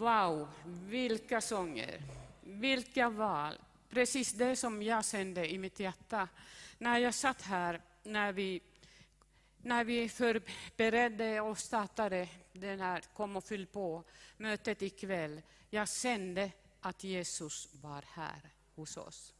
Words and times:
Wow, 0.00 0.48
vilka 0.64 1.40
sånger, 1.40 2.02
vilka 2.42 3.08
val. 3.08 3.54
Precis 3.90 4.32
det 4.32 4.56
som 4.56 4.82
jag 4.82 5.04
kände 5.04 5.52
i 5.52 5.58
mitt 5.58 5.80
hjärta 5.80 6.28
när 6.78 6.98
jag 6.98 7.14
satt 7.14 7.42
här, 7.42 7.80
när 8.02 8.32
vi, 8.32 8.60
när 9.62 9.84
vi 9.84 10.08
förberedde 10.08 11.40
och 11.40 11.58
startade 11.58 12.28
den 12.52 12.80
här 12.80 13.02
Kom 13.16 13.36
och 13.36 13.44
fyll 13.44 13.66
på 13.66 14.04
mötet 14.36 14.82
ikväll. 14.82 15.42
Jag 15.70 15.88
kände 15.88 16.50
att 16.80 17.04
Jesus 17.04 17.68
var 17.82 18.04
här 18.12 18.40
hos 18.74 18.96
oss. 18.96 19.34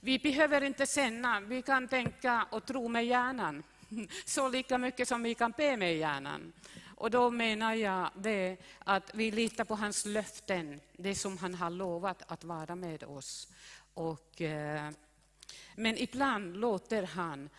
Vi 0.00 0.18
behöver 0.18 0.60
inte 0.60 0.86
känna, 0.86 1.40
vi 1.40 1.62
kan 1.62 1.88
tänka 1.88 2.46
och 2.50 2.66
tro 2.66 2.88
med 2.88 3.06
hjärnan. 3.06 3.62
Så 4.24 4.48
lika 4.48 4.78
mycket 4.78 5.08
som 5.08 5.22
vi 5.22 5.34
kan 5.34 5.50
be 5.56 5.76
med 5.76 5.96
hjärnan. 5.96 6.52
Och 6.96 7.10
då 7.10 7.30
menar 7.30 7.74
jag 7.74 8.10
det 8.14 8.56
att 8.78 9.14
vi 9.14 9.30
litar 9.30 9.64
på 9.64 9.74
hans 9.74 10.04
löften, 10.04 10.80
det 10.96 11.14
som 11.14 11.38
han 11.38 11.54
har 11.54 11.70
lovat 11.70 12.22
att 12.26 12.44
vara 12.44 12.74
med 12.74 13.04
oss. 13.04 13.48
Och, 13.94 14.40
eh, 14.40 14.90
men 15.74 15.98
ibland 15.98 16.56
låter 16.56 17.02
han 17.02 17.50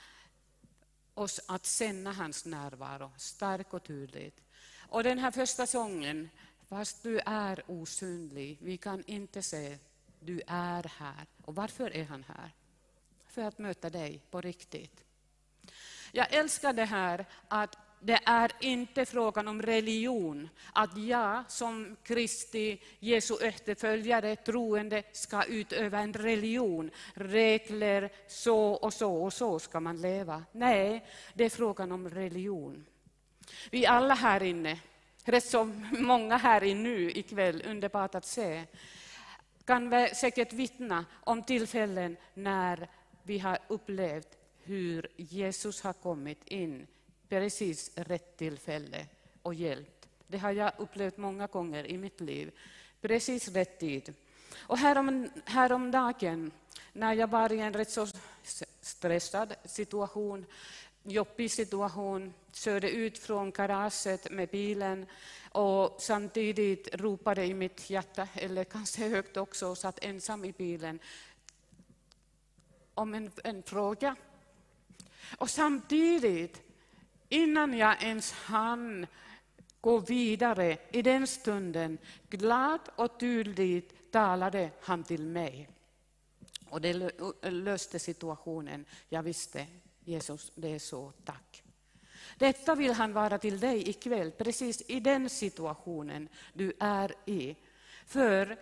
oss 1.14 1.40
att 1.48 1.66
känna 1.66 2.14
hans 2.14 2.46
närvaro 2.46 3.12
starkt 3.18 3.74
och 3.74 3.84
tydligt. 3.84 4.42
Och 4.90 5.04
den 5.04 5.20
här 5.20 5.32
första 5.32 5.68
sången, 5.68 6.30
fast 6.68 7.04
du 7.04 7.20
är 7.26 7.64
osynlig, 7.68 8.58
vi 8.62 8.78
kan 8.78 9.04
inte 9.08 9.42
se, 9.42 9.78
du 10.20 10.42
är 10.48 10.92
här. 10.98 11.26
Och 11.46 11.56
varför 11.56 11.96
är 11.96 12.06
han 12.06 12.24
här? 12.24 12.52
För 13.28 13.42
att 13.42 13.58
möta 13.58 13.90
dig 13.90 14.22
på 14.32 14.42
riktigt. 14.42 15.04
Jag 16.12 16.34
älskar 16.34 16.74
det 16.74 16.86
här 16.86 17.26
att 17.48 17.78
det 18.00 18.20
är 18.26 18.52
inte 18.60 19.06
frågan 19.06 19.48
om 19.48 19.62
religion, 19.62 20.50
att 20.74 20.98
jag 20.98 21.52
som 21.52 21.98
Kristi, 22.04 22.82
Jesu 23.00 23.36
efterföljare, 23.42 24.36
troende, 24.36 25.04
ska 25.12 25.44
utöva 25.44 26.00
en 26.00 26.14
religion. 26.14 26.92
Regler, 27.14 28.10
så 28.28 28.60
och 28.72 28.94
så 28.94 29.24
och 29.24 29.34
så 29.34 29.60
ska 29.60 29.80
man 29.80 30.02
leva. 30.02 30.44
Nej, 30.52 31.06
det 31.34 31.46
är 31.46 31.50
frågan 31.50 31.92
om 31.92 32.10
religion. 32.10 32.86
Vi 33.72 33.86
alla 33.86 34.14
här 34.14 34.44
inne, 34.44 34.80
rätt 35.24 35.46
så 35.46 35.64
många 35.92 36.38
här 36.38 36.64
inne 36.64 36.74
nu 36.84 37.12
ikväll, 37.12 37.64
underbart 37.66 38.16
att 38.16 38.26
se, 38.26 38.64
kan 39.66 39.90
säkert 40.16 40.54
vittna 40.54 41.06
om 41.24 41.44
tillfällen 41.44 42.18
när 42.34 42.90
vi 43.24 43.40
har 43.40 43.58
upplevt 43.68 44.38
hur 44.64 45.08
Jesus 45.16 45.82
har 45.82 45.94
kommit 45.94 46.48
in 46.48 46.88
precis 47.30 47.92
rätt 47.96 48.38
tillfälle 48.38 49.06
och 49.42 49.54
hjälp. 49.54 50.06
Det 50.28 50.38
har 50.38 50.52
jag 50.52 50.72
upplevt 50.78 51.18
många 51.18 51.48
gånger 51.48 51.88
i 51.88 51.98
mitt 51.98 52.22
liv. 52.22 52.52
Precis 53.02 53.48
rätt 53.48 53.80
tid. 53.80 54.14
Och 54.56 54.78
härom, 54.78 55.30
häromdagen, 55.46 56.52
när 56.94 57.14
jag 57.14 57.30
var 57.30 57.52
i 57.52 57.60
en 57.60 57.74
rätt 57.74 57.92
så 57.92 58.08
stressad 58.82 59.56
situation, 59.66 60.46
jobbig 61.04 61.52
situation, 61.52 62.34
körde 62.54 62.90
ut 62.92 63.18
från 63.18 63.52
garaget 63.52 64.32
med 64.32 64.50
bilen 64.50 65.06
och 65.52 65.98
samtidigt 66.00 66.90
ropade 66.94 67.46
i 67.46 67.54
mitt 67.54 67.90
hjärta, 67.90 68.28
eller 68.34 68.64
kanske 68.64 69.08
högt 69.08 69.38
också, 69.38 69.68
och 69.68 69.78
satt 69.78 70.04
ensam 70.04 70.46
i 70.46 70.52
bilen, 70.52 71.00
om 72.94 73.14
en, 73.14 73.32
en 73.44 73.64
fråga. 73.64 74.16
Och 75.38 75.50
samtidigt 75.50 76.67
Innan 77.30 77.78
jag 77.78 78.04
ens 78.04 78.32
hann 78.32 79.08
gå 79.82 80.00
vidare, 80.00 80.78
i 80.92 81.02
den 81.02 81.28
stunden, 81.28 81.98
glad 82.30 82.80
och 82.96 83.20
tydligt 83.20 84.12
talade 84.12 84.72
han 84.82 85.04
till 85.04 85.26
mig. 85.26 85.70
Och 86.70 86.82
det 86.82 86.94
löste 87.42 88.00
situationen. 88.00 88.86
Jag 89.10 89.24
visste, 89.24 89.66
Jesus, 90.00 90.52
det 90.56 90.76
är 90.76 90.80
så, 90.80 91.12
tack. 91.26 91.64
Detta 92.38 92.76
vill 92.76 92.94
han 92.94 93.14
vara 93.14 93.38
till 93.38 93.60
dig 93.60 93.90
ikväll, 93.90 94.32
precis 94.32 94.84
i 94.88 95.00
den 95.00 95.30
situationen 95.30 96.30
du 96.54 96.74
är 96.80 97.14
i. 97.26 97.56
För 98.06 98.60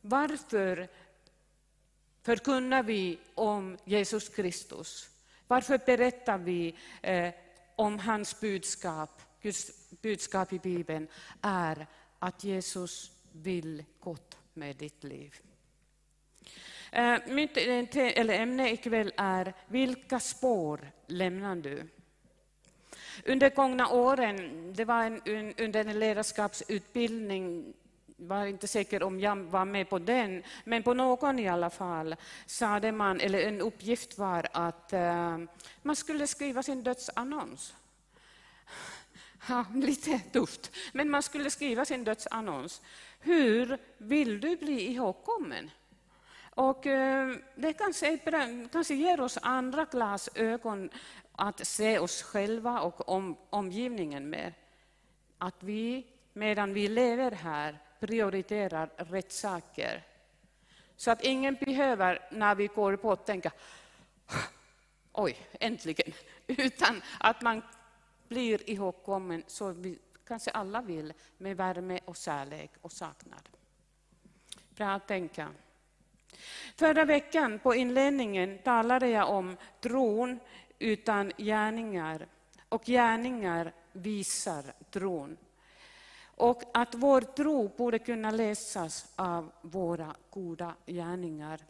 varför 0.00 0.88
förkunnar 2.22 2.82
vi 2.82 3.18
om 3.34 3.76
Jesus 3.84 4.28
Kristus? 4.28 5.10
Varför 5.46 5.80
berättar 5.86 6.38
vi 6.38 6.74
eh, 7.02 7.34
om 7.76 7.98
hans 7.98 8.40
budskap, 8.40 9.22
Guds 9.42 9.90
budskap 10.02 10.52
i 10.52 10.58
Bibeln, 10.58 11.08
är 11.42 11.86
att 12.18 12.44
Jesus 12.44 13.12
vill 13.32 13.84
gott 14.00 14.38
med 14.54 14.76
ditt 14.76 15.04
liv. 15.04 15.34
Eh, 16.92 17.18
mitt 17.26 17.56
eh, 17.56 18.18
eller 18.20 18.34
ämne 18.34 18.72
ikväll 18.72 19.12
är 19.16 19.54
Vilka 19.68 20.20
spår 20.20 20.90
lämnar 21.06 21.56
du? 21.56 21.88
Under 23.24 23.50
gångna 23.50 23.88
åren, 23.88 24.72
det 24.76 24.84
var 24.84 25.04
en, 25.04 25.54
under 25.58 25.80
en 25.80 25.98
ledarskapsutbildning 25.98 27.74
var 28.16 28.46
inte 28.46 28.68
säker 28.68 29.02
om 29.02 29.20
jag 29.20 29.36
var 29.36 29.64
med 29.64 29.90
på 29.90 29.98
den, 29.98 30.42
men 30.64 30.82
på 30.82 30.94
någon 30.94 31.38
i 31.38 31.48
alla 31.48 31.70
fall 31.70 32.16
sade 32.46 32.92
man, 32.92 33.20
eller 33.20 33.42
en 33.42 33.60
uppgift 33.60 34.18
var 34.18 34.46
att 34.52 34.92
eh, 34.92 35.38
man 35.82 35.96
skulle 35.96 36.26
skriva 36.26 36.62
sin 36.62 36.82
dödsannons. 36.82 37.74
Ja, 39.48 39.64
lite 39.74 40.18
tufft, 40.18 40.76
men 40.92 41.10
man 41.10 41.22
skulle 41.22 41.50
skriva 41.50 41.84
sin 41.84 42.04
dödsannons. 42.04 42.82
Hur 43.20 43.78
vill 43.98 44.40
du 44.40 44.56
bli 44.56 44.92
ihågkommen? 44.92 45.70
Och 46.54 46.86
eh, 46.86 47.36
det 47.54 47.72
kanske, 47.72 48.18
kanske 48.72 48.94
ger 48.94 49.20
oss 49.20 49.38
andra 49.42 49.84
glasögon 49.84 50.90
att 51.32 51.66
se 51.66 51.98
oss 51.98 52.22
själva 52.22 52.80
och 52.80 53.08
om, 53.08 53.36
omgivningen 53.50 54.30
mer. 54.30 54.54
Att 55.38 55.62
vi, 55.62 56.06
medan 56.32 56.74
vi 56.74 56.88
lever 56.88 57.30
här, 57.30 57.78
prioriterar 58.06 58.90
rätt 58.96 59.32
saker. 59.32 60.02
Så 60.96 61.10
att 61.10 61.24
ingen 61.24 61.54
behöver, 61.54 62.28
när 62.30 62.54
vi 62.54 62.66
går 62.66 62.96
på, 62.96 63.16
tänka 63.16 63.52
oj, 65.12 65.36
äntligen. 65.60 66.12
Utan 66.46 67.02
att 67.20 67.42
man 67.42 67.62
blir 68.28 68.70
ihågkommen, 68.70 69.44
så 69.46 69.70
vi 69.70 69.98
kanske 70.26 70.50
alla 70.50 70.82
vill, 70.82 71.12
med 71.38 71.56
värme 71.56 72.00
och 72.04 72.16
kärlek 72.16 72.70
och 72.80 72.92
saknad. 72.92 73.48
Bra 74.70 74.88
att 74.88 75.08
tänka. 75.08 75.48
Förra 76.76 77.04
veckan 77.04 77.58
på 77.58 77.74
inledningen 77.74 78.58
talade 78.58 79.08
jag 79.08 79.30
om 79.30 79.56
tron 79.80 80.40
utan 80.78 81.32
gärningar. 81.38 82.26
Och 82.68 82.84
gärningar 82.84 83.72
visar 83.92 84.64
tron 84.90 85.36
och 86.36 86.62
att 86.74 86.94
vår 86.94 87.20
tro 87.20 87.68
borde 87.68 87.98
kunna 87.98 88.30
läsas 88.30 89.06
av 89.16 89.52
våra 89.62 90.14
goda 90.30 90.74
gärningar. 90.86 91.60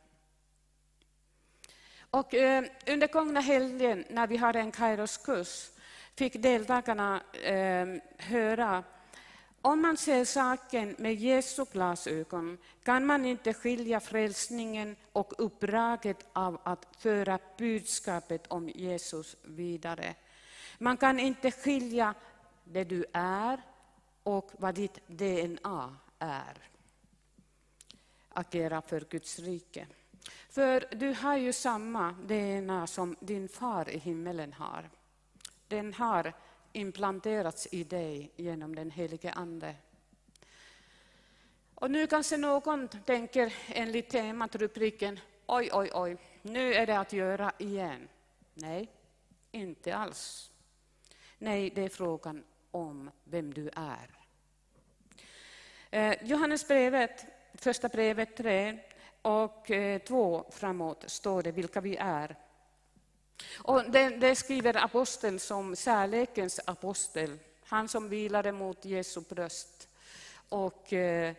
Och, 2.10 2.34
eh, 2.34 2.64
under 2.86 3.08
gångna 3.08 3.40
helgen, 3.40 4.04
när 4.10 4.26
vi 4.26 4.36
hade 4.36 4.60
en 4.60 4.72
Kairos-kurs, 4.72 5.70
fick 6.16 6.42
deltagarna 6.42 7.22
eh, 7.44 7.86
höra 8.18 8.84
om 9.66 9.82
man 9.82 9.96
ser 9.96 10.24
saken 10.24 10.94
med 10.98 11.14
Jesu 11.14 11.64
glasögon 11.72 12.58
kan 12.82 13.06
man 13.06 13.24
inte 13.24 13.54
skilja 13.54 14.00
frälsningen 14.00 14.96
och 15.12 15.32
uppdraget 15.38 16.26
av 16.32 16.60
att 16.64 16.86
föra 16.98 17.38
budskapet 17.58 18.46
om 18.46 18.68
Jesus 18.68 19.36
vidare. 19.42 20.14
Man 20.78 20.96
kan 20.96 21.20
inte 21.20 21.50
skilja 21.50 22.14
det 22.64 22.84
du 22.84 23.04
är 23.12 23.60
och 24.24 24.50
vad 24.58 24.74
ditt 24.74 24.98
DNA 25.06 25.96
är. 26.18 26.70
Agera 28.28 28.82
för 28.82 29.00
Guds 29.00 29.38
rike. 29.38 29.86
För 30.50 30.88
du 30.90 31.12
har 31.12 31.36
ju 31.36 31.52
samma 31.52 32.12
DNA 32.12 32.86
som 32.86 33.16
din 33.20 33.48
far 33.48 33.90
i 33.90 33.98
himmelen 33.98 34.52
har. 34.52 34.90
Den 35.68 35.94
har 35.94 36.32
implanterats 36.72 37.68
i 37.70 37.84
dig 37.84 38.30
genom 38.36 38.74
den 38.74 38.90
helige 38.90 39.32
Ande. 39.32 39.74
Och 41.74 41.90
nu 41.90 42.06
kanske 42.06 42.36
någon 42.36 42.88
tänker 42.88 43.54
enligt 43.68 44.10
temat, 44.10 44.56
rubriken, 44.56 45.20
oj, 45.46 45.70
oj, 45.72 45.90
oj, 45.94 46.16
nu 46.42 46.74
är 46.74 46.86
det 46.86 46.98
att 46.98 47.12
göra 47.12 47.52
igen. 47.58 48.08
Nej, 48.54 48.88
inte 49.52 49.96
alls. 49.96 50.50
Nej, 51.38 51.70
det 51.70 51.82
är 51.82 51.88
frågan 51.88 52.44
om 52.74 53.10
vem 53.24 53.54
du 53.54 53.70
är. 53.76 54.10
Eh, 55.90 56.16
Johannesbrevet, 56.22 57.26
första 57.54 57.88
brevet 57.88 58.36
3 58.36 58.78
och 59.22 59.70
eh, 59.70 59.98
2 59.98 60.44
framåt 60.50 61.04
står 61.06 61.42
det 61.42 61.52
vilka 61.52 61.80
vi 61.80 61.96
är. 61.96 62.36
Och 63.58 63.90
det, 63.90 64.08
det 64.08 64.36
skriver 64.36 64.84
aposteln 64.84 65.38
som 65.38 65.76
kärlekens 65.76 66.60
apostel, 66.64 67.38
han 67.64 67.88
som 67.88 68.08
vilade 68.08 68.52
mot 68.52 68.84
Jesu 68.84 69.20
bröst 69.20 69.88
och 70.48 70.92
eh, 70.92 71.34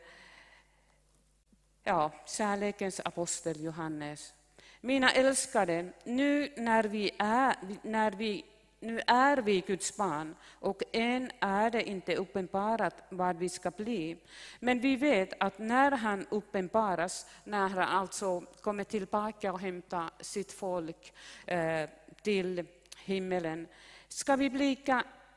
ja, 1.83 2.11
kärlekens 2.25 2.99
apostel 2.99 3.63
Johannes. 3.63 4.33
Mina 4.81 5.11
älskade, 5.11 5.91
nu 6.03 6.53
när 6.57 6.83
vi 6.83 7.11
är, 7.19 7.55
när 7.81 8.11
vi, 8.11 8.45
nu 8.79 9.01
är 9.07 9.37
vi 9.37 9.61
Guds 9.61 9.97
barn 9.97 10.35
och 10.59 10.83
än 10.91 11.31
är 11.39 11.69
det 11.69 11.89
inte 11.89 12.15
uppenbarat 12.15 12.95
vad 13.09 13.37
vi 13.37 13.49
ska 13.49 13.71
bli. 13.71 14.17
Men 14.59 14.79
vi 14.79 14.95
vet 14.95 15.33
att 15.39 15.59
när 15.59 15.91
han 15.91 16.27
uppenbaras, 16.29 17.25
när 17.43 17.69
han 17.69 17.87
alltså 17.87 18.41
kommer 18.41 18.83
tillbaka 18.83 19.53
och 19.53 19.59
hämtar 19.59 20.09
sitt 20.19 20.51
folk 20.51 21.13
eh, 21.45 21.89
till 22.21 22.65
himmelen, 22.97 23.67
ska 24.07 24.35
vi 24.35 24.49
bli, 24.49 24.77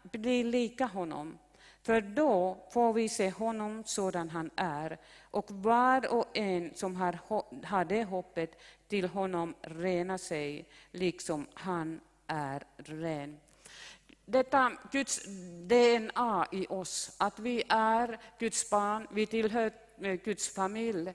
bli 0.02 0.44
lika 0.44 0.86
honom. 0.86 1.38
För 1.82 2.00
då 2.00 2.58
får 2.72 2.92
vi 2.92 3.08
se 3.08 3.30
honom 3.30 3.82
sådan 3.86 4.30
han 4.30 4.50
är, 4.56 4.98
och 5.30 5.50
var 5.50 6.12
och 6.12 6.38
en 6.38 6.74
som 6.74 6.96
har, 6.96 7.18
har 7.66 7.84
det 7.84 8.04
hoppet 8.04 8.60
till 8.88 9.08
honom 9.08 9.54
rena 9.62 10.18
sig, 10.18 10.68
liksom 10.92 11.46
han 11.54 12.00
är 12.28 12.62
ren. 12.76 13.40
Detta 14.24 14.72
Guds 14.92 15.20
DNA 15.66 16.46
i 16.52 16.66
oss, 16.66 17.16
att 17.18 17.38
vi 17.38 17.62
är 17.68 18.18
Guds 18.38 18.70
barn, 18.70 19.06
vi 19.10 19.26
tillhör 19.26 19.72
eh, 20.00 20.14
Guds 20.14 20.54
familj, 20.54 21.14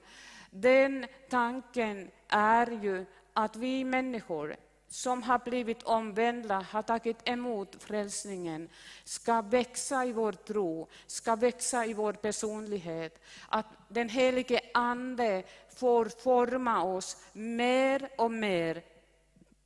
den 0.50 1.06
tanken 1.30 2.12
är 2.27 2.68
ju 2.68 3.06
att 3.33 3.56
vi 3.56 3.83
människor 3.83 4.56
som 4.88 5.24
har 5.24 5.39
blivit 5.39 5.83
omvända, 5.83 6.65
har 6.69 6.81
tagit 6.81 7.30
emot 7.30 7.83
frälsningen, 7.83 8.69
ska 9.04 9.42
växa 9.42 10.06
i 10.06 10.13
vår 10.13 10.31
tro, 10.31 10.88
ska 11.07 11.36
växa 11.36 11.86
i 11.86 11.94
vår 11.94 12.13
personlighet. 12.13 13.21
Att 13.50 13.65
den 13.88 14.10
helige 14.10 14.60
Ande 14.74 15.44
får 15.75 16.06
forma 16.06 16.83
oss 16.83 17.18
mer 17.33 18.10
och 18.18 18.31
mer 18.31 18.83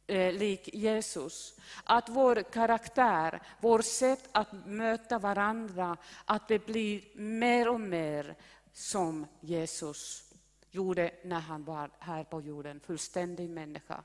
eh, 0.07 0.33
lik 0.33 0.69
Jesus. 0.73 1.55
Att 1.83 2.09
vår 2.09 2.35
karaktär, 2.35 3.41
vårt 3.59 3.85
sätt 3.85 4.29
att 4.31 4.65
möta 4.65 5.19
varandra, 5.19 5.97
att 6.25 6.47
det 6.47 6.65
blir 6.65 7.01
mer 7.15 7.69
och 7.69 7.81
mer 7.81 8.35
som 8.73 9.25
Jesus 9.41 10.23
gjorde 10.71 11.11
när 11.23 11.39
han 11.39 11.63
var 11.63 11.89
här 11.99 12.23
på 12.23 12.41
jorden, 12.41 12.79
fullständig 12.79 13.49
människa. 13.49 14.03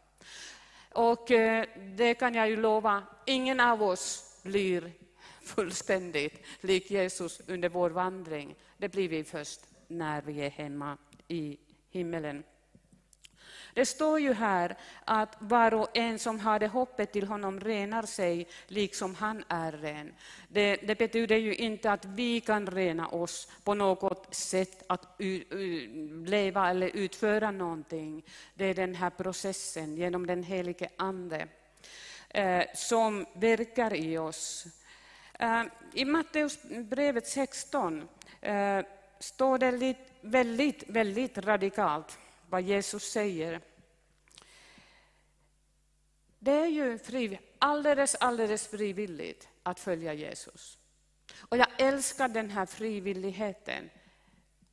Och 0.92 1.30
eh, 1.30 1.66
det 1.96 2.14
kan 2.14 2.34
jag 2.34 2.50
ju 2.50 2.56
lova, 2.56 3.02
ingen 3.26 3.60
av 3.60 3.82
oss 3.82 4.38
blir 4.42 4.92
fullständigt 5.42 6.44
lik 6.60 6.90
Jesus 6.90 7.40
under 7.46 7.68
vår 7.68 7.90
vandring. 7.90 8.54
Det 8.76 8.88
blir 8.88 9.08
vi 9.08 9.24
först 9.24 9.60
när 9.88 10.22
vi 10.22 10.40
är 10.40 10.50
hemma 10.50 10.98
i 11.28 11.58
himmelen. 11.90 12.44
Det 13.74 13.86
står 13.86 14.20
ju 14.20 14.32
här 14.32 14.76
att 15.04 15.36
var 15.38 15.74
och 15.74 15.88
en 15.96 16.18
som 16.18 16.40
hade 16.40 16.66
hoppet 16.66 17.12
till 17.12 17.26
honom 17.26 17.60
renar 17.60 18.02
sig 18.02 18.46
liksom 18.66 19.14
han 19.14 19.44
är 19.48 19.72
ren. 19.72 20.14
Det, 20.48 20.76
det 20.76 20.98
betyder 20.98 21.36
ju 21.36 21.54
inte 21.54 21.92
att 21.92 22.04
vi 22.04 22.40
kan 22.40 22.66
rena 22.66 23.08
oss 23.08 23.48
på 23.64 23.74
något 23.74 24.34
sätt 24.34 24.82
att 24.86 25.20
leva 26.24 26.70
eller 26.70 26.96
utföra 26.96 27.50
någonting. 27.50 28.24
Det 28.54 28.64
är 28.64 28.74
den 28.74 28.94
här 28.94 29.10
processen 29.10 29.96
genom 29.96 30.26
den 30.26 30.42
helige 30.42 30.88
Ande 30.96 31.48
eh, 32.28 32.64
som 32.74 33.26
verkar 33.32 33.94
i 33.94 34.18
oss. 34.18 34.66
Eh, 35.38 35.62
I 35.94 36.04
Matteus 36.04 36.58
brevet 36.62 37.26
16 37.26 38.08
eh, 38.40 38.80
står 39.18 39.58
det 39.58 39.96
väldigt, 40.20 40.84
väldigt 40.88 41.38
radikalt 41.38 42.18
vad 42.52 42.62
Jesus 42.62 43.04
säger. 43.04 43.60
Det 46.38 46.52
är 46.52 46.66
ju 46.66 46.98
alldeles, 47.58 48.14
alldeles 48.14 48.68
frivilligt 48.68 49.48
att 49.62 49.80
följa 49.80 50.14
Jesus. 50.14 50.78
Och 51.38 51.56
jag 51.56 51.66
älskar 51.78 52.28
den 52.28 52.50
här 52.50 52.66
frivilligheten. 52.66 53.90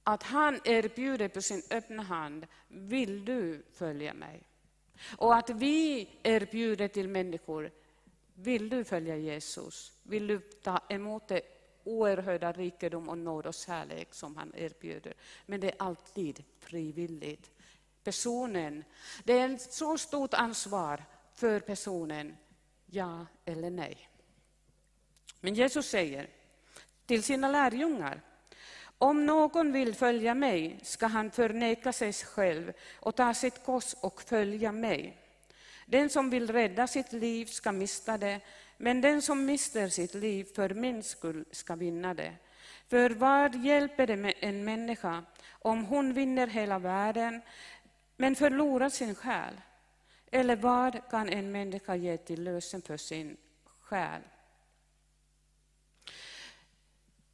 Att 0.04 0.24
han 0.24 0.60
erbjuder 0.64 1.28
på 1.28 1.42
sin 1.42 1.64
öppna 1.72 2.04
hand, 2.04 2.48
vill 2.68 3.26
du 3.26 3.64
följa 3.74 4.14
mig? 4.14 4.44
Och 5.18 5.36
att 5.36 5.50
vi 5.50 6.10
erbjuder 6.24 6.88
till 6.88 7.08
människor, 7.08 7.72
vill 8.34 8.70
du 8.70 8.84
följa 8.84 9.18
Jesus? 9.18 9.94
Vill 10.04 10.28
du 10.28 10.40
ta 10.40 10.80
emot 10.90 11.28
det 11.28 11.42
oerhörda 11.84 12.52
rikedom 12.52 13.10
och 13.10 13.18
nåd 13.18 13.46
och 13.46 13.54
kärlek 13.54 14.14
som 14.14 14.36
han 14.36 14.54
erbjuder? 14.56 15.14
Men 15.46 15.60
det 15.60 15.68
är 15.68 15.76
alltid 15.80 16.44
frivilligt 16.60 17.52
personen. 18.04 18.84
Det 19.24 19.34
är 19.34 19.50
ett 19.50 19.74
så 19.74 19.98
stort 19.98 20.34
ansvar 20.34 21.06
för 21.36 21.60
personen, 21.60 22.38
ja 22.86 23.26
eller 23.46 23.70
nej. 23.70 24.10
Men 25.40 25.54
Jesus 25.54 25.90
säger 25.90 26.30
till 27.06 27.24
sina 27.24 27.52
lärjungar, 27.52 28.22
om 28.98 29.26
någon 29.26 29.72
vill 29.72 29.96
följa 29.96 30.34
mig 30.34 30.80
ska 30.84 31.08
han 31.08 31.32
förneka 31.32 31.94
sig 31.94 32.14
själv 32.14 32.74
och 32.96 33.16
ta 33.16 33.34
sitt 33.34 33.64
kors 33.66 33.94
och 33.94 34.22
följa 34.22 34.72
mig. 34.72 35.18
Den 35.86 36.10
som 36.10 36.30
vill 36.30 36.54
rädda 36.54 36.88
sitt 36.88 37.14
liv 37.14 37.46
ska 37.46 37.72
mista 37.72 38.18
det, 38.18 38.40
men 38.78 39.02
den 39.02 39.22
som 39.22 39.46
mister 39.46 39.90
sitt 39.90 40.14
liv 40.14 40.48
för 40.56 40.70
min 40.70 41.04
skull 41.04 41.46
ska 41.52 41.76
vinna 41.76 42.14
det. 42.14 42.34
För 42.88 43.10
vad 43.10 43.56
hjälper 43.56 44.08
det 44.08 44.34
en 44.40 44.64
människa 44.64 45.24
om 45.50 45.86
hon 45.86 46.14
vinner 46.14 46.48
hela 46.48 46.80
världen 46.80 47.42
men 48.20 48.36
förlora 48.36 48.90
sin 48.90 49.16
själ? 49.16 49.62
Eller 50.32 50.56
vad 50.56 51.10
kan 51.10 51.30
en 51.30 51.52
människa 51.52 51.96
ge 51.96 52.18
till 52.18 52.44
lösen 52.44 52.82
för 52.82 52.98
sin 52.98 53.38
själ? 53.66 54.22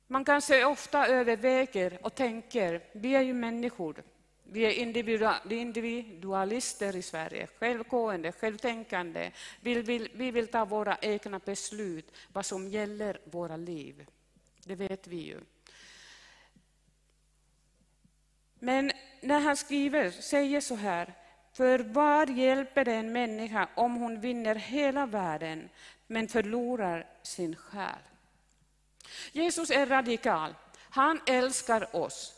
Man 0.07 0.25
kanske 0.25 0.65
ofta 0.65 1.07
överväger 1.07 1.99
och 2.05 2.15
tänker, 2.15 2.83
vi 2.91 3.15
är 3.15 3.21
ju 3.21 3.33
människor, 3.33 4.03
vi 4.43 4.61
är 4.61 4.71
individualister 5.51 6.95
i 6.95 7.01
Sverige, 7.01 7.47
självgående, 7.59 8.31
självtänkande. 8.31 9.31
Vi 9.61 9.81
vill, 9.81 10.09
vi 10.13 10.31
vill 10.31 10.47
ta 10.47 10.65
våra 10.65 10.97
egna 11.01 11.39
beslut, 11.39 12.17
vad 12.33 12.45
som 12.45 12.67
gäller 12.67 13.19
våra 13.23 13.57
liv. 13.57 14.07
Det 14.65 14.75
vet 14.75 15.07
vi 15.07 15.17
ju. 15.17 15.39
Men 18.59 18.91
när 19.25 19.39
han 19.39 19.57
skriver, 19.57 20.11
säger 20.11 20.61
så 20.61 20.75
här, 20.75 21.13
för 21.53 21.79
vad 21.79 22.29
hjälper 22.29 22.85
det 22.85 22.93
en 22.93 23.11
människa 23.11 23.67
om 23.75 23.95
hon 23.95 24.21
vinner 24.21 24.55
hela 24.55 25.05
världen 25.05 25.69
men 26.07 26.27
förlorar 26.27 27.07
sin 27.21 27.55
själ? 27.55 27.99
Jesus 29.31 29.69
är 29.69 29.85
radikal. 29.85 30.55
Han 30.89 31.21
älskar 31.25 31.95
oss. 31.95 32.33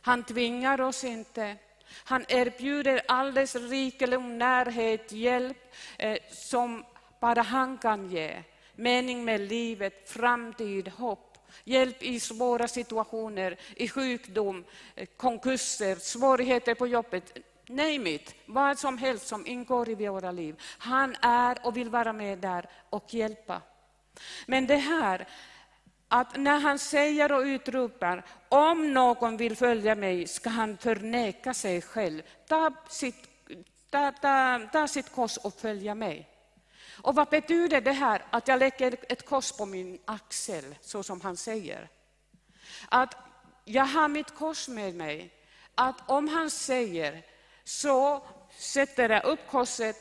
Han 0.00 0.24
tvingar 0.24 0.80
oss 0.80 1.04
inte. 1.04 1.56
Han 2.04 2.24
erbjuder 2.28 3.02
alldeles 3.08 3.56
rikedom, 3.56 4.38
närhet, 4.38 5.12
hjälp 5.12 5.74
eh, 5.98 6.18
som 6.30 6.84
bara 7.20 7.42
han 7.42 7.78
kan 7.78 8.10
ge. 8.10 8.42
Mening 8.74 9.24
med 9.24 9.40
livet, 9.40 10.10
framtid, 10.10 10.88
hopp. 10.88 11.29
Hjälp 11.64 12.02
i 12.02 12.20
svåra 12.20 12.68
situationer, 12.68 13.56
i 13.76 13.88
sjukdom, 13.88 14.64
eh, 14.94 15.08
konkurser, 15.16 15.96
svårigheter 15.96 16.74
på 16.74 16.86
jobbet. 16.86 17.38
Name 17.66 18.10
it, 18.10 18.34
vad 18.46 18.78
som 18.78 18.98
helst 18.98 19.26
som 19.26 19.46
ingår 19.46 19.88
i 19.88 19.94
våra 19.94 20.30
liv. 20.30 20.60
Han 20.78 21.16
är 21.22 21.66
och 21.66 21.76
vill 21.76 21.90
vara 21.90 22.12
med 22.12 22.38
där 22.38 22.68
och 22.90 23.14
hjälpa. 23.14 23.62
Men 24.46 24.66
det 24.66 24.76
här, 24.76 25.28
att 26.08 26.36
när 26.36 26.60
han 26.60 26.78
säger 26.78 27.32
och 27.32 27.42
utropar, 27.42 28.24
om 28.48 28.92
någon 28.92 29.36
vill 29.36 29.56
följa 29.56 29.94
mig 29.94 30.26
ska 30.26 30.50
han 30.50 30.76
förneka 30.76 31.54
sig 31.54 31.82
själv, 31.82 32.22
ta 32.48 32.70
sitt, 32.88 33.28
ta, 33.90 34.12
ta, 34.12 34.60
ta 34.72 34.88
sitt 34.88 35.12
kors 35.12 35.36
och 35.36 35.54
följa 35.54 35.94
mig. 35.94 36.29
Och 37.02 37.14
vad 37.14 37.28
betyder 37.28 37.80
det 37.80 37.92
här 37.92 38.24
att 38.30 38.48
jag 38.48 38.58
lägger 38.58 38.96
ett 39.08 39.26
kors 39.26 39.52
på 39.52 39.66
min 39.66 39.98
axel, 40.04 40.74
så 40.80 41.02
som 41.02 41.20
han 41.20 41.36
säger? 41.36 41.88
Att 42.88 43.16
jag 43.64 43.84
har 43.84 44.08
mitt 44.08 44.34
kors 44.34 44.68
med 44.68 44.94
mig. 44.94 45.34
Att 45.74 46.10
om 46.10 46.28
han 46.28 46.50
säger 46.50 47.22
så 47.64 48.22
sätter 48.58 49.08
jag 49.08 49.24
upp 49.24 49.40
korset 49.50 49.96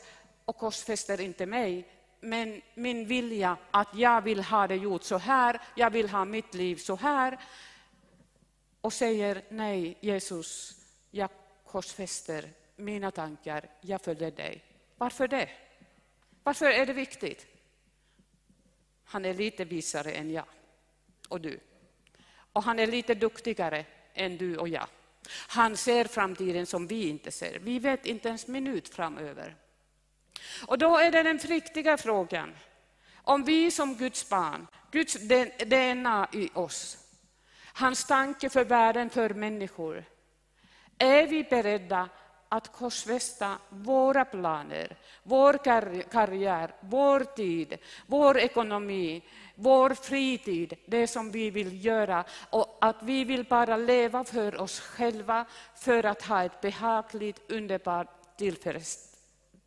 och 0.45 0.57
korsfäster 0.57 1.21
inte 1.21 1.45
mig, 1.45 1.87
men 2.19 2.61
min 2.73 3.07
vilja 3.07 3.57
att 3.71 3.95
jag 3.95 4.21
vill 4.21 4.43
ha 4.43 4.67
det 4.67 4.75
gjort 4.75 5.03
så 5.03 5.17
här, 5.17 5.61
jag 5.75 5.89
vill 5.89 6.09
ha 6.09 6.25
mitt 6.25 6.53
liv 6.53 6.75
så 6.75 6.95
här. 6.95 7.39
Och 8.81 8.93
säger 8.93 9.41
nej, 9.49 9.97
Jesus, 10.01 10.75
jag 11.11 11.29
korsfäster 11.65 12.49
mina 12.75 13.11
tankar, 13.11 13.69
jag 13.81 14.01
följer 14.01 14.31
dig. 14.31 14.63
Varför 14.97 15.27
det? 15.27 15.49
Varför 16.49 16.65
är 16.65 16.85
det 16.85 16.93
viktigt? 16.93 17.47
Han 19.03 19.25
är 19.25 19.33
lite 19.33 19.65
visare 19.65 20.11
än 20.11 20.31
jag 20.31 20.45
och 21.27 21.41
du. 21.41 21.59
Och 22.53 22.63
han 22.63 22.79
är 22.79 22.87
lite 22.87 23.15
duktigare 23.15 23.85
än 24.13 24.37
du 24.37 24.57
och 24.57 24.67
jag. 24.67 24.87
Han 25.47 25.77
ser 25.77 26.05
framtiden 26.05 26.65
som 26.65 26.87
vi 26.87 27.09
inte 27.09 27.31
ser. 27.31 27.59
Vi 27.59 27.79
vet 27.79 28.05
inte 28.05 28.27
ens 28.27 28.47
minut 28.47 28.89
framöver. 28.89 29.55
Och 30.67 30.77
då 30.77 30.97
är 30.97 31.11
det 31.11 31.23
den 31.23 31.37
riktiga 31.37 31.97
frågan. 31.97 32.55
Om 33.15 33.43
vi 33.43 33.71
som 33.71 33.95
Guds 33.95 34.29
barn, 34.29 34.67
Guds 34.91 35.13
DNA 35.65 36.27
i 36.33 36.49
oss, 36.53 36.97
hans 37.73 38.05
tanke 38.05 38.49
för 38.49 38.65
världen, 38.65 39.09
för 39.09 39.29
människor, 39.29 40.05
är 40.97 41.27
vi 41.27 41.43
beredda 41.43 42.09
att 42.49 42.71
korsfästa 42.71 43.57
våra 43.69 44.25
planer, 44.25 44.97
vår 45.23 45.53
karriär, 46.03 46.75
vår 46.79 47.19
tid, 47.19 47.77
vår 48.07 48.37
ekonomi, 48.37 49.23
vår 49.55 49.89
fritid, 49.89 50.73
det 50.85 51.07
som 51.07 51.31
vi 51.31 51.49
vill 51.49 51.85
göra 51.85 52.25
och 52.49 52.77
att 52.81 53.03
vi 53.03 53.23
vill 53.23 53.43
bara 53.45 53.77
leva 53.77 54.23
för 54.23 54.61
oss 54.61 54.79
själva 54.79 55.45
för 55.75 56.05
att 56.05 56.21
ha 56.21 56.43
ett 56.43 56.61
behagligt, 56.61 57.51
underbart, 57.51 58.37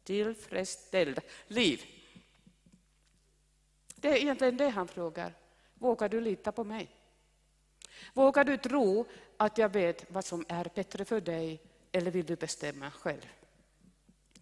tillfredsställt 0.04 1.20
liv. 1.46 1.82
Det 3.96 4.08
är 4.08 4.16
egentligen 4.16 4.56
det 4.56 4.68
han 4.68 4.88
frågar. 4.88 5.34
Vågar 5.74 6.08
du 6.08 6.20
lita 6.20 6.52
på 6.52 6.64
mig? 6.64 6.88
Vågar 8.14 8.44
du 8.44 8.56
tro 8.56 9.06
att 9.36 9.58
jag 9.58 9.68
vet 9.68 10.10
vad 10.10 10.24
som 10.24 10.44
är 10.48 10.70
bättre 10.74 11.04
för 11.04 11.20
dig 11.20 11.60
eller 11.92 12.10
vill 12.10 12.26
du 12.26 12.36
bestämma 12.36 12.90
själv? 12.90 13.26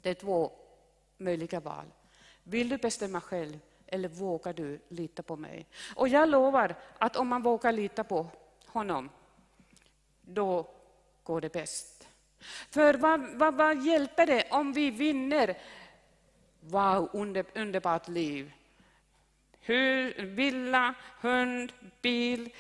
Det 0.03 0.11
är 0.11 0.15
två 0.15 0.53
möjliga 1.19 1.61
val. 1.61 1.87
Vill 2.43 2.69
du 2.69 2.79
bestämma 2.79 3.21
själv 3.21 3.59
eller 3.87 4.09
vågar 4.09 4.53
du 4.53 4.81
lita 4.89 5.23
på 5.23 5.37
mig? 5.37 5.67
Och 5.95 6.09
jag 6.09 6.29
lovar 6.29 6.75
att 6.99 7.17
om 7.17 7.29
man 7.29 7.43
vågar 7.43 7.73
lita 7.73 8.05
på 8.05 8.27
honom, 8.67 9.11
då 10.23 10.71
går 11.23 11.41
det 11.41 11.53
bäst. 11.53 12.09
För 12.71 12.95
vad, 12.95 13.39
vad, 13.39 13.55
vad 13.55 13.83
hjälper 13.83 14.27
det 14.27 14.49
om 14.51 14.73
vi 14.73 14.91
vinner? 14.91 15.59
Wow, 16.61 17.11
under, 17.13 17.45
underbart 17.55 18.09
liv. 18.09 18.53
Hur, 19.61 20.27
villa, 20.27 20.95
hund, 21.21 21.73
bil, 22.03 22.51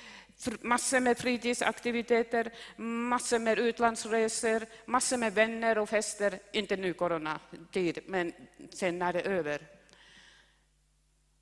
massor 0.60 1.00
med 1.00 1.18
fritidsaktiviteter, 1.18 2.52
massor 2.76 3.38
med 3.38 3.58
utlandsresor, 3.58 4.66
massor 4.84 5.16
med 5.16 5.34
vänner 5.34 5.78
och 5.78 5.88
fester. 5.88 6.38
Inte 6.52 6.76
nu 6.76 6.92
coronatid, 6.92 7.98
men 8.06 8.32
sen 8.70 8.98
när 8.98 9.12
det 9.12 9.20
är 9.20 9.30
över. 9.30 9.66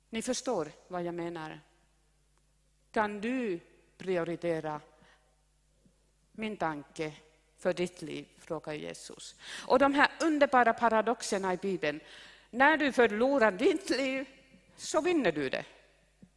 Ni 0.09 0.21
förstår 0.21 0.71
vad 0.87 1.03
jag 1.03 1.13
menar. 1.15 1.59
Kan 2.91 3.21
du 3.21 3.59
prioritera 3.97 4.81
min 6.31 6.57
tanke 6.57 7.13
för 7.57 7.73
ditt 7.73 8.01
liv? 8.01 8.25
frågar 8.49 8.73
Jesus. 8.73 9.35
Och 9.67 9.79
de 9.79 9.93
här 9.93 10.09
underbara 10.21 10.73
paradoxerna 10.73 11.53
i 11.53 11.57
Bibeln. 11.57 11.99
När 12.49 12.77
du 12.77 12.91
förlorar 12.91 13.51
ditt 13.51 13.89
liv 13.89 14.25
så 14.75 15.01
vinner 15.01 15.31
du 15.31 15.49
det. 15.49 15.65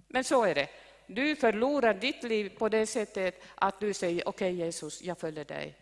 Men 0.08 0.24
så 0.24 0.44
är 0.44 0.54
det. 0.54 0.68
Du 1.06 1.36
förlorar 1.36 1.94
ditt 1.94 2.22
liv 2.22 2.58
på 2.58 2.68
det 2.68 2.86
sättet 2.86 3.42
att 3.54 3.80
du 3.80 3.94
säger 3.94 4.28
okej 4.28 4.54
okay, 4.54 4.64
Jesus, 4.66 5.02
jag 5.02 5.18
följer 5.18 5.44
dig. 5.44 5.76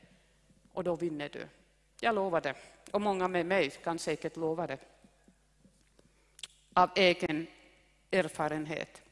Och 0.72 0.84
då 0.84 0.96
vinner 0.96 1.28
du. 1.28 1.46
Jag 2.00 2.14
lovar 2.14 2.40
det. 2.40 2.54
Och 2.90 3.00
många 3.00 3.28
med 3.28 3.46
mig 3.46 3.70
kan 3.70 3.98
säkert 3.98 4.36
lova 4.36 4.66
det. 4.66 4.78
Av 6.72 6.90
egen 6.94 7.46
erfarenhet. 8.10 9.02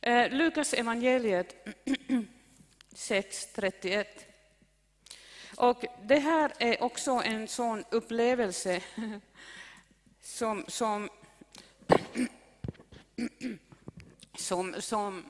Eh, 0.00 0.30
Lukas 0.30 0.74
evangeliet 0.74 1.68
6.31. 2.94 4.06
Och 5.56 5.84
det 6.02 6.18
här 6.18 6.52
är 6.58 6.82
också 6.82 7.10
en 7.10 7.48
sån 7.48 7.84
upplevelse 7.90 8.82
som, 10.20 10.64
som 10.68 11.08
som, 14.38 14.74
som 14.80 15.24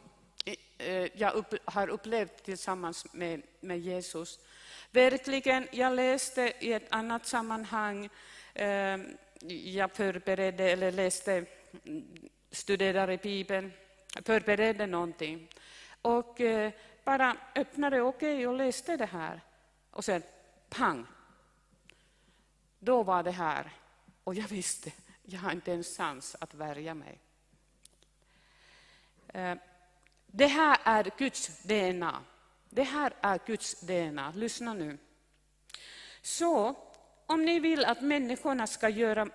eh, 0.44 0.54
eh, 0.78 1.08
jag 1.14 1.34
upp, 1.34 1.54
har 1.64 1.88
upplevt 1.88 2.44
tillsammans 2.44 3.06
med, 3.12 3.42
med 3.60 3.78
Jesus. 3.78 4.38
Verkligen, 4.90 5.68
jag 5.72 5.94
läste 5.94 6.52
i 6.60 6.72
ett 6.72 6.86
annat 6.90 7.26
sammanhang, 7.26 8.08
eh, 8.54 8.98
jag 9.48 9.92
förberedde 9.92 10.64
eller 10.64 10.92
läste, 10.92 11.44
studerade 12.50 13.16
Bibeln, 13.16 13.72
förberedde 14.24 14.86
någonting. 14.86 15.48
Och 16.02 16.40
eh, 16.40 16.72
bara 17.04 17.36
öppnade 17.54 18.00
okej 18.00 18.34
okay, 18.34 18.46
och 18.46 18.56
läste 18.56 18.96
det 18.96 19.06
här. 19.06 19.40
Och 19.90 20.04
sen 20.04 20.22
pang! 20.68 21.06
Då 22.78 23.02
var 23.02 23.22
det 23.22 23.30
här. 23.30 23.72
Och 24.24 24.34
jag 24.34 24.48
visste, 24.48 24.92
jag 25.22 25.40
har 25.40 25.52
inte 25.52 25.72
en 25.72 25.84
chans 25.84 26.36
att 26.40 26.54
värja 26.54 26.94
mig. 26.94 27.18
Eh, 29.28 29.54
det 30.26 30.46
här 30.46 30.78
är 30.84 31.10
Guds 31.18 31.62
DNA. 31.62 32.22
Det 32.70 32.82
här 32.82 33.12
är 33.20 33.40
Guds 33.46 33.80
DNA. 33.80 34.32
Lyssna 34.36 34.74
nu. 34.74 34.98
Så 36.22 36.74
om 37.26 37.44
ni 37.44 37.60
vill 37.60 37.84
att 37.84 38.00
människorna 38.00 38.66
ska 38.66 38.88
göra 38.88 39.28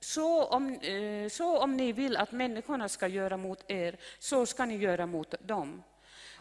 så 0.00 0.44
om, 0.44 0.74
eh, 0.74 1.28
så 1.28 1.58
om 1.58 1.76
ni 1.76 1.92
vill 1.92 2.16
att 2.16 2.32
människorna 2.32 2.88
ska 2.88 3.06
göra 3.06 3.36
mot 3.36 3.70
er, 3.70 3.96
så 4.18 4.46
ska 4.46 4.64
ni 4.64 4.76
göra 4.76 5.06
mot 5.06 5.34
dem. 5.40 5.82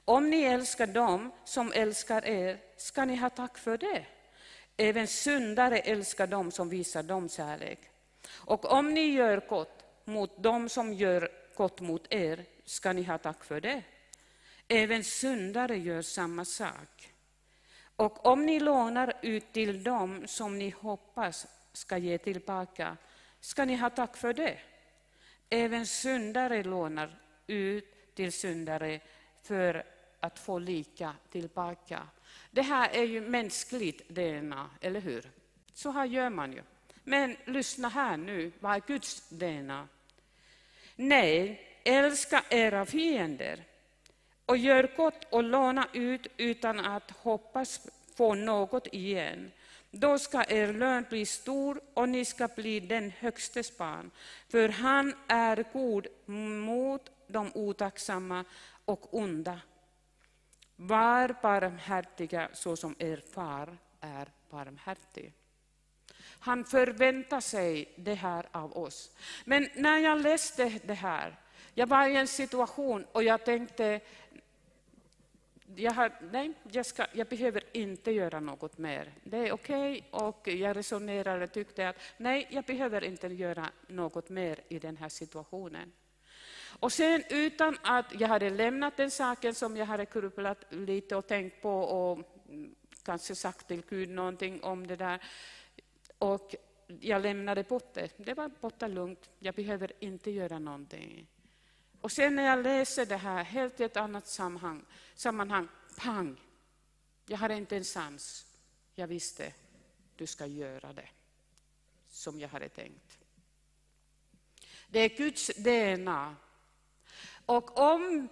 Om 0.05 0.29
ni 0.29 0.41
älskar 0.41 0.88
dem 0.88 1.31
som 1.43 1.72
älskar 1.75 2.25
er, 2.25 2.58
ska 2.77 3.05
ni 3.05 3.15
ha 3.15 3.29
tack 3.29 3.58
för 3.58 3.77
det. 3.77 4.05
Även 4.77 5.08
syndare 5.08 5.79
älskar 5.79 6.27
dem 6.27 6.51
som 6.51 6.70
visar 6.70 7.03
dem 7.03 7.29
kärlek. 7.29 7.79
Och 8.29 8.72
om 8.72 8.93
ni 8.93 9.01
gör 9.01 9.41
gott 9.50 9.86
mot 10.05 10.43
dem 10.43 10.70
som 10.70 10.93
gör 10.93 11.31
gott 11.62 11.82
mot 11.82 12.13
er, 12.13 12.46
ska 12.65 12.94
ni 12.94 13.03
ha 13.03 13.18
tack 13.18 13.44
för 13.44 13.62
det. 13.62 13.84
Även 14.68 15.03
syndare 15.03 15.77
gör 15.77 16.01
samma 16.01 16.46
sak. 16.46 17.13
Och 17.96 18.25
om 18.25 18.46
ni 18.46 18.60
lånar 18.60 19.13
ut 19.22 19.53
till 19.53 19.84
dem 19.84 20.27
som 20.27 20.58
ni 20.58 20.70
hoppas 20.70 21.48
ska 21.74 21.98
ge 21.98 22.18
tillbaka, 22.18 22.98
ska 23.39 23.65
ni 23.65 23.75
ha 23.75 23.89
tack 23.89 24.18
för 24.18 24.34
det. 24.34 24.58
Även 25.50 25.86
syndare 25.88 26.63
lånar 26.63 27.20
ut 27.48 28.15
till 28.15 28.32
syndare 28.32 29.00
för 29.44 29.84
att 30.20 30.39
få 30.39 30.60
lika 30.60 31.15
tillbaka. 31.32 32.08
Det 32.51 32.62
här 32.62 32.89
är 32.89 33.03
ju 33.03 33.22
mänskligt 33.22 34.10
DNA, 34.10 34.70
eller 34.82 35.01
hur? 35.01 35.32
Så 35.74 35.91
här 35.91 36.06
gör 36.06 36.30
man 36.30 36.53
ju. 36.53 36.63
Men 37.03 37.38
lyssna 37.46 37.89
här 37.89 38.18
nu, 38.18 38.51
vad 38.60 38.75
är 38.75 38.82
Guds 38.88 39.30
DNA? 39.30 39.88
Nej, 41.03 41.62
älska 41.84 42.43
era 42.50 42.86
fiender 42.86 43.63
och 44.46 44.58
gör 44.58 44.91
gott 44.98 45.27
och 45.29 45.43
låna 45.43 45.88
ut 45.93 46.27
utan 46.38 46.79
att 46.79 47.12
hoppas 47.12 47.88
få 48.15 48.34
något 48.34 48.88
igen. 48.88 49.51
Då 49.91 50.20
ska 50.20 50.43
er 50.43 50.74
lön 50.74 51.05
bli 51.10 51.25
stor 51.25 51.81
och 51.93 52.10
ni 52.10 52.25
ska 52.25 52.48
bli 52.48 52.79
den 52.79 53.12
högstes 53.12 53.77
barn, 53.77 54.12
för 54.50 54.70
han 54.70 55.13
är 55.27 55.65
god 55.74 56.08
mot 56.65 57.12
de 57.27 57.51
otacksamma 57.53 58.46
och 58.86 59.13
onda. 59.13 59.60
Var 60.75 61.36
barmhärtiga 61.41 62.50
så 62.53 62.75
som 62.75 62.96
er 63.00 63.24
far 63.34 63.77
är 64.01 64.29
barmhärtig. 64.50 65.34
Han 66.43 66.65
förväntar 66.65 67.39
sig 67.39 67.91
det 67.95 68.13
här 68.13 68.50
av 68.51 68.77
oss. 68.77 69.12
Men 69.45 69.69
när 69.75 69.98
jag 69.98 70.21
läste 70.21 70.79
det 70.86 70.93
här, 70.93 71.36
jag 71.74 71.88
var 71.88 72.07
i 72.07 72.15
en 72.15 72.27
situation 72.27 73.05
och 73.12 73.24
jag 73.24 73.45
tänkte, 73.45 74.00
jag 75.75 75.91
har, 75.91 76.12
nej, 76.31 76.53
jag, 76.71 76.86
ska, 76.86 77.05
jag 77.13 77.27
behöver 77.27 77.63
inte 77.74 78.12
göra 78.12 78.39
något 78.39 78.77
mer. 78.77 79.12
Det 79.24 79.38
är 79.38 79.51
okej. 79.51 79.91
Okay. 80.12 80.27
Och 80.27 80.48
jag 80.48 80.77
resonerade 80.77 81.43
och 81.43 81.51
tyckte 81.51 81.89
att 81.89 81.95
nej, 82.17 82.48
jag 82.50 82.63
behöver 82.63 83.03
inte 83.03 83.27
göra 83.27 83.69
något 83.88 84.29
mer 84.29 84.60
i 84.69 84.79
den 84.79 84.98
här 84.98 85.10
situationen. 85.10 85.91
Och 86.79 86.93
sen 86.93 87.24
utan 87.29 87.77
att 87.81 88.19
jag 88.19 88.27
hade 88.27 88.50
lämnat 88.50 88.98
den 88.98 89.12
saken 89.12 89.55
som 89.55 89.77
jag 89.77 89.86
hade 89.86 90.05
krubblat 90.05 90.65
lite 90.69 91.15
och 91.15 91.27
tänkt 91.27 91.62
på 91.62 91.79
och 91.79 92.19
kanske 93.03 93.36
sagt 93.36 93.67
till 93.67 93.83
Gud 93.89 94.10
någonting 94.10 94.63
om 94.63 94.88
det 94.88 94.95
där, 94.95 95.19
och 96.21 96.55
jag 96.99 97.21
lämnade 97.21 97.63
bort 97.63 97.93
det. 97.93 98.11
Det 98.17 98.33
var 98.33 98.51
borta 98.61 98.87
lugnt. 98.87 99.29
Jag 99.39 99.55
behöver 99.55 99.91
inte 99.99 100.31
göra 100.31 100.59
någonting. 100.59 101.27
Och 102.01 102.11
sen 102.11 102.35
när 102.35 102.43
jag 102.43 102.63
läser 102.63 103.05
det 103.05 103.17
här, 103.17 103.43
helt 103.43 103.79
i 103.79 103.83
ett 103.83 103.97
annat 103.97 104.27
sammanhang, 104.27 104.85
sammanhang 105.15 105.67
pang! 105.97 106.41
Jag 107.25 107.37
hade 107.37 107.55
inte 107.55 107.77
en 107.77 107.83
chans. 107.83 108.45
Jag 108.95 109.07
visste, 109.07 109.53
du 110.15 110.27
ska 110.27 110.45
göra 110.45 110.93
det 110.93 111.09
som 112.09 112.39
jag 112.39 112.49
hade 112.49 112.69
tänkt. 112.69 113.19
Det 114.87 114.99
är 114.99 115.09
Guds 115.09 115.51
DNA. 115.57 116.35
Och 117.45 117.79
om 117.79 118.27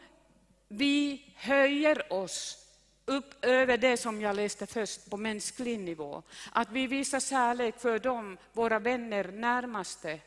vi 0.67 1.25
höjer 1.35 2.13
oss 2.13 2.68
upp 3.09 3.45
över 3.45 3.77
det 3.77 3.97
som 3.97 4.21
jag 4.21 4.35
läste 4.35 4.67
först 4.67 5.09
på 5.09 5.17
mänsklig 5.17 5.79
nivå, 5.79 6.23
att 6.51 6.71
vi 6.71 6.87
visar 6.87 7.19
kärlek 7.19 7.79
för 7.79 7.99
dem, 7.99 8.37
våra 8.53 8.79
vänner, 8.79 9.31
närmaste, 9.31 10.19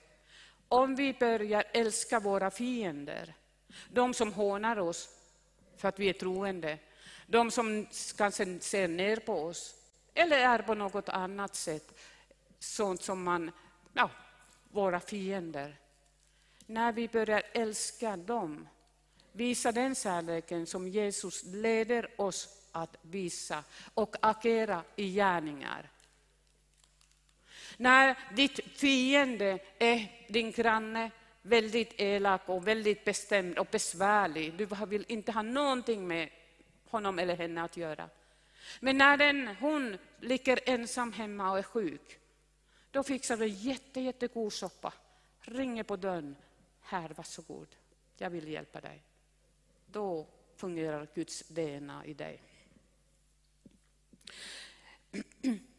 om 0.69 0.95
vi 0.95 1.13
börjar 1.13 1.65
älska 1.73 2.21
våra 2.21 2.51
fiender, 2.51 3.35
de 3.89 4.15
som 4.15 4.33
hånar 4.33 4.79
oss 4.79 5.09
för 5.77 5.89
att 5.89 5.99
vi 5.99 6.09
är 6.09 6.13
troende, 6.13 6.79
de 7.27 7.51
som 7.51 7.87
kanske 8.17 8.61
ser 8.61 8.89
ner 8.89 9.17
på 9.17 9.43
oss. 9.43 9.75
Eller 10.15 10.39
är 10.39 10.59
på 10.59 10.75
något 10.75 11.09
annat 11.09 11.55
sätt 11.55 12.01
sånt 12.59 13.03
som 13.03 13.23
man, 13.23 13.51
ja, 13.93 14.11
våra 14.71 15.01
fiender. 15.01 15.77
När 16.67 16.93
vi 16.93 17.09
börjar 17.09 17.43
älska 17.53 18.17
dem, 18.17 18.69
visa 19.33 19.73
den 19.73 19.95
kärleken 19.95 20.67
som 20.67 20.89
Jesus 20.89 21.45
leder 21.45 22.21
oss 22.21 22.62
att 22.73 22.97
visa 23.03 23.65
och 23.95 24.17
agera 24.21 24.83
i 24.97 25.15
gärningar. 25.15 25.91
När 27.77 28.19
ditt 28.35 28.61
fiende 28.79 29.59
är 29.79 30.27
din 30.29 30.51
granne, 30.51 31.11
väldigt 31.43 32.01
elak 32.01 32.41
och 32.47 32.69
väldigt 32.69 33.05
bestämd 33.05 33.59
och 33.59 33.69
besvärlig, 33.71 34.55
du 34.55 34.67
vill 34.87 35.05
inte 35.09 35.33
ha 35.33 35.43
någonting 35.43 36.09
med 36.09 36.29
honom 36.91 37.19
eller 37.19 37.37
henne 37.37 37.63
att 37.63 37.77
göra. 37.77 38.09
Men 38.81 38.99
när 38.99 39.17
den, 39.17 39.47
hon 39.47 39.99
ligger 40.21 40.61
ensam 40.67 41.13
hemma 41.13 41.51
och 41.51 41.59
är 41.59 41.63
sjuk, 41.63 42.19
då 42.91 43.03
fixar 43.03 43.37
du 43.37 43.47
jätte, 43.47 44.01
jättegod 44.01 44.53
soppa, 44.53 44.93
ringer 45.41 45.83
på 45.83 45.97
dörren, 45.97 46.37
här, 46.81 47.13
varsågod, 47.17 47.69
jag 48.17 48.31
vill 48.31 48.49
hjälpa 48.49 48.81
dig. 48.81 49.03
Då 49.87 50.27
fungerar 50.57 51.09
Guds 51.15 51.49
DNA 51.49 52.05
i 52.05 52.15
dig. 52.15 52.43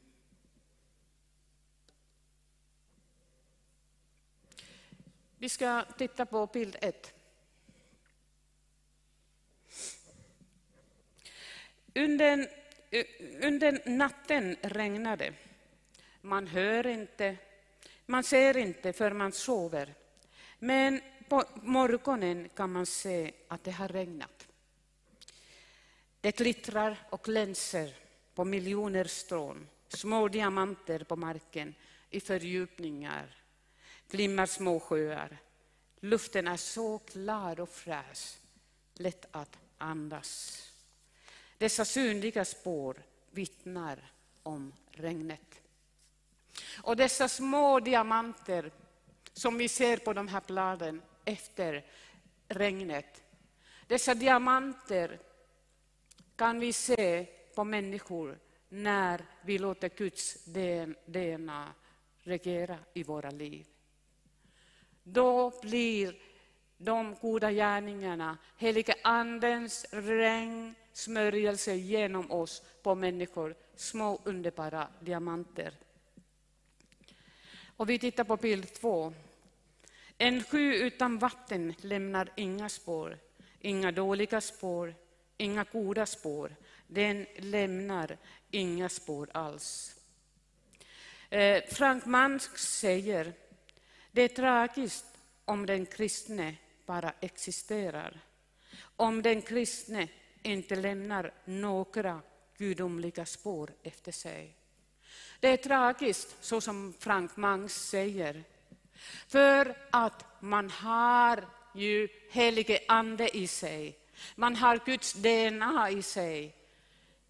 Vi 5.37 5.49
ska 5.49 5.85
titta 5.97 6.25
på 6.25 6.47
bild 6.47 6.75
1. 6.81 7.13
Under, 11.95 12.49
under 13.41 13.89
natten 13.89 14.55
regnade. 14.61 15.33
Man 16.21 16.47
hör 16.47 16.87
inte, 16.87 17.37
man 18.05 18.23
ser 18.23 18.57
inte 18.57 18.93
för 18.93 19.11
man 19.11 19.31
sover. 19.31 19.93
Men 20.59 21.01
på 21.29 21.43
morgonen 21.55 22.49
kan 22.49 22.71
man 22.71 22.85
se 22.85 23.31
att 23.47 23.63
det 23.63 23.71
har 23.71 23.87
regnat. 23.87 24.47
Det 26.21 26.37
glittrar 26.37 27.07
och 27.09 27.23
glänser 27.23 28.02
på 28.35 28.45
miljoner 28.45 29.03
strån, 29.05 29.67
små 29.87 30.27
diamanter 30.27 31.03
på 31.03 31.15
marken 31.15 31.75
i 32.09 32.19
fördjupningar, 32.19 33.35
glimmar 34.09 34.45
små 34.45 34.79
sjöar. 34.79 35.37
Luften 35.99 36.47
är 36.47 36.57
så 36.57 36.99
klar 36.99 37.59
och 37.59 37.69
fräsch, 37.69 38.37
lätt 38.93 39.25
att 39.31 39.57
andas. 39.77 40.61
Dessa 41.57 41.85
synliga 41.85 42.45
spår 42.45 43.03
vittnar 43.31 44.11
om 44.43 44.73
regnet. 44.91 45.61
Och 46.81 46.95
dessa 46.95 47.27
små 47.27 47.79
diamanter 47.79 48.71
som 49.33 49.57
vi 49.57 49.67
ser 49.67 49.97
på 49.97 50.13
de 50.13 50.27
här 50.27 50.41
bladen 50.47 51.01
efter 51.25 51.85
regnet, 52.47 53.23
dessa 53.87 54.15
diamanter 54.15 55.19
kan 56.35 56.59
vi 56.59 56.73
se 56.73 57.27
på 57.55 57.63
människor 57.63 58.39
när 58.69 59.25
vi 59.41 59.57
låter 59.57 59.89
Guds 59.89 60.45
DNA 61.05 61.73
regera 62.23 62.77
i 62.93 63.03
våra 63.03 63.29
liv. 63.29 63.65
Då 65.03 65.53
blir 65.61 66.15
de 66.77 67.15
goda 67.21 67.51
gärningarna, 67.51 68.37
helige 68.57 68.95
Andens 69.03 69.85
regn, 69.91 70.75
smörjelse 70.93 71.75
genom 71.75 72.31
oss 72.31 72.63
på 72.83 72.95
människor, 72.95 73.55
små 73.75 74.19
underbara 74.23 74.87
diamanter. 74.99 75.73
Och 77.77 77.89
vi 77.89 77.99
tittar 77.99 78.23
på 78.23 78.37
bild 78.37 78.73
två. 78.73 79.13
En 80.17 80.43
sjö 80.43 80.73
utan 80.73 81.19
vatten 81.19 81.73
lämnar 81.81 82.29
inga 82.35 82.69
spår, 82.69 83.17
inga 83.59 83.91
dåliga 83.91 84.41
spår, 84.41 84.95
inga 85.37 85.65
goda 85.71 86.05
spår. 86.05 86.55
Den 86.87 87.25
lämnar 87.37 88.17
inga 88.51 88.89
spår 88.89 89.29
alls. 89.33 89.95
Eh, 91.29 91.63
Frank 91.71 92.05
Mansk 92.05 92.57
säger, 92.57 93.33
det 94.11 94.21
är 94.21 94.27
tragiskt 94.27 95.05
om 95.45 95.65
den 95.65 95.85
kristne 95.85 96.55
bara 96.85 97.13
existerar. 97.19 98.19
Om 98.95 99.21
den 99.21 99.41
kristne 99.41 100.07
inte 100.43 100.75
lämnar 100.75 101.33
några 101.45 102.21
gudomliga 102.57 103.25
spår 103.25 103.71
efter 103.83 104.11
sig. 104.11 104.55
Det 105.39 105.47
är 105.47 105.57
tragiskt, 105.57 106.35
så 106.41 106.61
som 106.61 106.93
Frank 106.99 107.37
Mangs 107.37 107.89
säger, 107.89 108.43
för 109.27 109.75
att 109.91 110.25
man 110.39 110.69
har 110.69 111.45
ju 111.75 112.07
helige 112.29 112.79
Ande 112.87 113.37
i 113.37 113.47
sig. 113.47 113.97
Man 114.35 114.55
har 114.55 114.79
Guds 114.85 115.13
DNA 115.13 115.89
i 115.89 116.01
sig. 116.01 116.55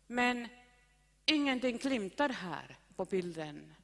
Men 0.07 0.47
ingenting 1.25 1.77
glimtar 1.77 2.29
här 2.29 2.77
på 2.95 3.05
bilden. 3.05 3.75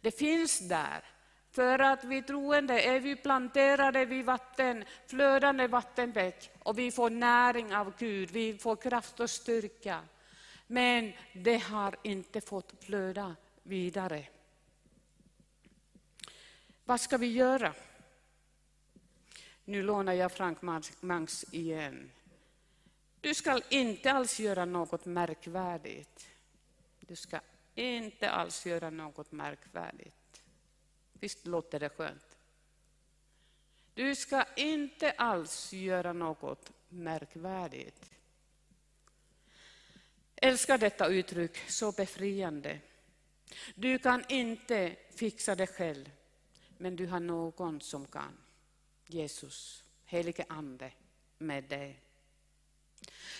Det 0.00 0.10
finns 0.10 0.58
där, 0.58 1.04
för 1.50 1.78
att 1.78 2.04
vi 2.04 2.22
troende 2.22 2.80
är 2.80 3.00
vi 3.00 3.16
planterade 3.16 4.04
vid 4.04 4.24
vatten, 4.24 4.84
flödande 5.06 5.66
vattenbäck 5.66 6.50
och 6.58 6.78
vi 6.78 6.90
får 6.90 7.10
näring 7.10 7.76
av 7.76 7.92
Gud, 7.98 8.30
vi 8.30 8.58
får 8.58 8.76
kraft 8.76 9.20
och 9.20 9.30
styrka. 9.30 10.00
Men 10.66 11.12
det 11.32 11.58
har 11.58 11.96
inte 12.02 12.40
fått 12.40 12.84
flöda 12.84 13.36
vidare. 13.62 14.28
Vad 16.84 17.00
ska 17.00 17.16
vi 17.16 17.32
göra? 17.32 17.74
Nu 19.64 19.82
lånar 19.82 20.12
jag 20.12 20.32
Frank 20.32 20.62
Mangs 21.00 21.44
igen. 21.54 22.10
Du 23.24 23.34
ska 23.34 23.60
inte 23.68 24.12
alls 24.12 24.40
göra 24.40 24.64
något 24.64 25.04
märkvärdigt. 25.04 26.28
Du 27.00 27.16
ska 27.16 27.40
inte 27.74 28.30
alls 28.30 28.66
göra 28.66 28.90
något 28.90 29.32
märkvärdigt. 29.32 30.42
Visst 31.12 31.46
låter 31.46 31.80
det 31.80 31.88
skönt? 31.88 32.38
Du 33.94 34.16
ska 34.16 34.44
inte 34.56 35.10
alls 35.10 35.72
göra 35.72 36.12
något 36.12 36.72
märkvärdigt. 36.88 38.10
Älskar 40.36 40.78
detta 40.78 41.06
uttryck, 41.06 41.56
så 41.70 41.92
befriande. 41.92 42.80
Du 43.74 43.98
kan 43.98 44.24
inte 44.28 44.96
fixa 45.10 45.54
det 45.54 45.66
själv, 45.66 46.10
men 46.78 46.96
du 46.96 47.06
har 47.06 47.20
någon 47.20 47.80
som 47.80 48.06
kan. 48.06 48.38
Jesus, 49.06 49.84
helige 50.04 50.44
Ande, 50.48 50.92
med 51.38 51.64
dig. 51.64 52.00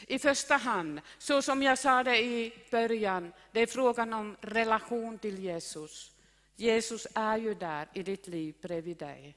I 0.07 0.19
första 0.19 0.57
hand, 0.57 1.01
så 1.19 1.43
som 1.43 1.63
jag 1.63 1.79
sa 1.79 2.03
det 2.03 2.25
i 2.25 2.53
början, 2.71 3.33
det 3.53 3.61
är 3.61 3.67
frågan 3.67 4.13
om 4.13 4.37
relation 4.41 5.19
till 5.19 5.39
Jesus. 5.39 6.13
Jesus 6.57 7.07
är 7.15 7.39
ju 7.39 7.55
där 7.55 7.89
i 7.93 8.03
ditt 8.03 8.27
liv 8.27 8.55
bredvid 8.61 8.97
dig. 8.97 9.37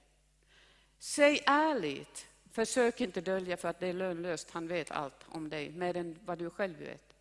Säg 1.00 1.44
ärligt, 1.46 2.28
försök 2.52 3.02
inte 3.02 3.22
dölja 3.22 3.58
för 3.58 3.68
att 3.68 3.80
det 3.80 3.88
är 3.88 3.94
lönlöst, 3.94 4.52
han 4.52 4.68
vet 4.68 4.92
allt 4.92 5.26
om 5.26 5.50
dig, 5.50 5.70
mer 5.70 5.98
än 5.98 6.20
vad 6.26 6.38
du 6.38 6.50
själv 6.50 6.80
vet. 6.80 7.14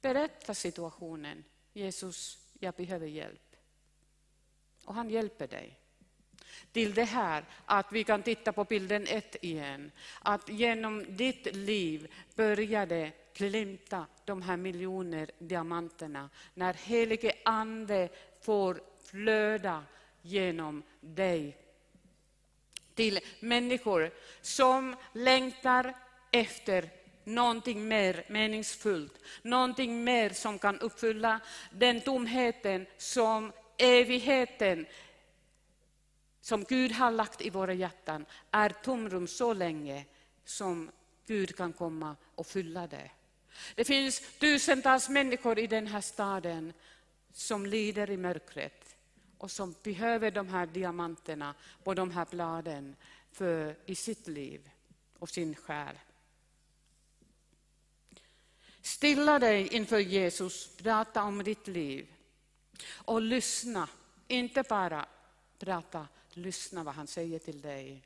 Berätta 0.00 0.54
situationen. 0.54 1.44
Jesus, 1.72 2.38
jag 2.58 2.74
behöver 2.74 3.06
hjälp. 3.06 3.56
Och 4.84 4.94
han 4.94 5.10
hjälper 5.10 5.46
dig. 5.46 5.78
Till 6.72 6.94
det 6.94 7.04
här 7.04 7.44
att 7.66 7.92
vi 7.92 8.04
kan 8.04 8.22
titta 8.22 8.52
på 8.52 8.64
bilden 8.64 9.06
ett 9.08 9.36
igen. 9.40 9.90
Att 10.22 10.48
genom 10.48 11.16
ditt 11.16 11.56
liv 11.56 12.12
började 12.34 13.12
glimta 13.34 14.06
de 14.24 14.42
här 14.42 14.56
miljoner 14.56 15.30
diamanterna 15.38 16.30
när 16.54 16.74
helige 16.74 17.32
Ande 17.44 18.08
får 18.42 18.80
flöda 19.04 19.84
genom 20.22 20.82
dig 21.00 21.56
till 22.94 23.20
människor 23.40 24.10
som 24.40 24.96
längtar 25.12 25.94
efter 26.30 26.90
någonting 27.24 27.88
mer 27.88 28.24
meningsfullt, 28.28 29.12
någonting 29.42 30.04
mer 30.04 30.30
som 30.30 30.58
kan 30.58 30.78
uppfylla 30.78 31.40
den 31.70 32.00
tomheten 32.00 32.86
som 32.96 33.52
evigheten 33.78 34.86
som 36.46 36.64
Gud 36.64 36.92
har 36.92 37.10
lagt 37.10 37.40
i 37.40 37.50
våra 37.50 37.74
hjärtan 37.74 38.26
är 38.50 38.68
tomrum 38.68 39.26
så 39.26 39.52
länge 39.52 40.04
som 40.44 40.90
Gud 41.26 41.56
kan 41.56 41.72
komma 41.72 42.16
och 42.34 42.46
fylla 42.46 42.86
det. 42.86 43.10
Det 43.74 43.84
finns 43.84 44.22
tusentals 44.38 45.08
människor 45.08 45.58
i 45.58 45.66
den 45.66 45.86
här 45.86 46.00
staden 46.00 46.72
som 47.32 47.66
lider 47.66 48.10
i 48.10 48.16
mörkret 48.16 48.96
och 49.38 49.50
som 49.50 49.74
behöver 49.82 50.30
de 50.30 50.48
här 50.48 50.66
diamanterna 50.66 51.54
på 51.84 51.94
de 51.94 52.10
här 52.10 52.26
bladen 52.30 52.96
för, 53.32 53.76
i 53.86 53.94
sitt 53.94 54.26
liv 54.26 54.70
och 55.18 55.28
sin 55.28 55.54
själ. 55.54 55.98
Stilla 58.82 59.38
dig 59.38 59.68
inför 59.68 59.98
Jesus, 59.98 60.76
prata 60.76 61.22
om 61.22 61.44
ditt 61.44 61.66
liv 61.66 62.06
och 62.92 63.20
lyssna. 63.20 63.88
Inte 64.28 64.62
bara 64.62 65.06
prata, 65.58 66.08
lyssna 66.36 66.84
vad 66.84 66.94
han 66.94 67.06
säger 67.06 67.38
till 67.38 67.60
dig. 67.60 68.02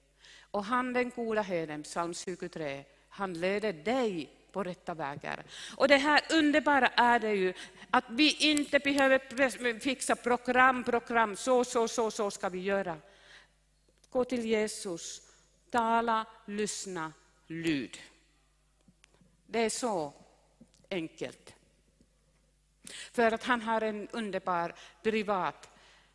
Och 0.50 0.64
han 0.64 0.92
den 0.92 1.10
goda 1.10 1.42
herden, 1.42 1.82
psalm 1.82 2.14
23, 2.14 2.84
han 3.08 3.34
leder 3.34 3.72
dig 3.72 4.30
på 4.52 4.64
rätta 4.64 4.94
vägar. 4.94 5.44
Och 5.76 5.88
det 5.88 5.96
här 5.96 6.20
underbara 6.30 6.88
är 6.88 7.20
det 7.20 7.34
ju 7.34 7.54
att 7.90 8.04
vi 8.10 8.36
inte 8.50 8.78
behöver 8.78 9.80
fixa 9.80 10.16
program, 10.16 10.84
program, 10.84 11.36
så, 11.36 11.64
så, 11.64 11.88
så, 11.88 12.10
så 12.10 12.30
ska 12.30 12.48
vi 12.48 12.60
göra. 12.60 12.96
Gå 14.10 14.24
till 14.24 14.46
Jesus, 14.46 15.22
tala, 15.70 16.26
lyssna, 16.46 17.12
lyd. 17.46 17.98
Det 19.46 19.60
är 19.60 19.70
så 19.70 20.12
enkelt. 20.90 21.54
För 23.12 23.32
att 23.32 23.44
han 23.44 23.62
har 23.62 23.80
en 23.80 24.08
underbar 24.08 24.74
privat 25.02 25.70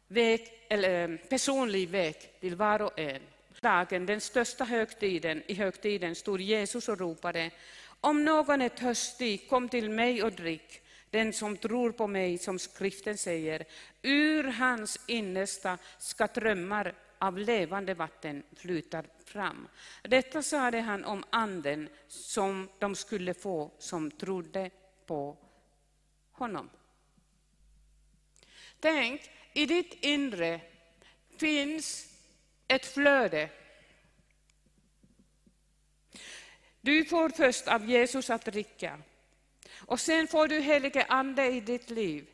väg, 0.08 0.48
eller 0.70 1.10
eh, 1.10 1.18
personlig 1.18 1.90
väg 1.90 2.16
till 2.40 2.56
var 2.56 2.82
och 2.82 3.00
en. 3.00 3.22
Dagen, 3.62 4.06
den 4.06 4.22
största 4.22 4.64
högtiden, 4.64 5.44
i 5.48 5.54
högtiden 5.54 6.16
stod 6.16 6.42
Jesus 6.42 6.90
och 6.90 7.00
ropade 7.00 7.52
om 8.02 8.26
någon 8.26 8.62
är 8.62 8.70
törstig, 8.70 9.50
kom 9.50 9.70
till 9.70 9.90
mig 9.90 10.24
och 10.24 10.32
drick. 10.32 10.82
Den 11.10 11.34
som 11.34 11.58
tror 11.58 11.92
på 11.92 12.08
mig, 12.08 12.38
som 12.38 12.60
skriften 12.60 13.18
säger, 13.18 13.66
ur 14.02 14.44
hans 14.44 15.00
innersta 15.08 15.78
ska 15.98 16.28
drömmar 16.28 16.96
av 17.18 17.38
levande 17.38 17.94
vatten 17.94 18.44
flyta 18.56 19.04
fram. 19.26 19.68
Detta 20.04 20.42
sade 20.42 20.82
han 20.82 21.06
om 21.06 21.24
anden 21.30 21.90
som 22.08 22.70
de 22.80 22.96
skulle 22.96 23.34
få 23.34 23.72
som 23.80 24.12
trodde 24.12 24.70
på 25.06 25.38
honom. 26.32 26.70
Tänk, 28.80 29.22
i 29.56 29.66
ditt 29.66 29.94
inre 30.04 30.62
finns 31.38 32.08
ett 32.68 32.86
flöde. 32.86 33.50
Du 36.82 37.06
får 37.06 37.30
först 37.30 37.68
av 37.68 37.90
Jesus 37.90 38.30
att 38.30 38.46
dricka 38.46 39.00
och 39.76 40.00
sen 40.00 40.28
får 40.28 40.48
du 40.48 40.60
helige 40.60 41.06
Ande 41.10 41.46
i 41.46 41.60
ditt 41.60 41.90
liv. 41.90 42.28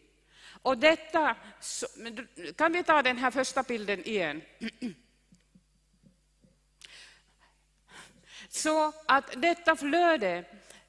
Och 0.61 0.77
detta, 0.77 1.35
kan 2.55 2.73
vi 2.73 2.83
ta 2.83 3.01
den 3.01 3.17
här 3.17 3.31
första 3.31 3.63
bilden 3.63 4.07
igen? 4.07 4.41
Så 8.49 8.93
att 9.07 9.41
detta 9.41 9.75
flöde 9.75 10.45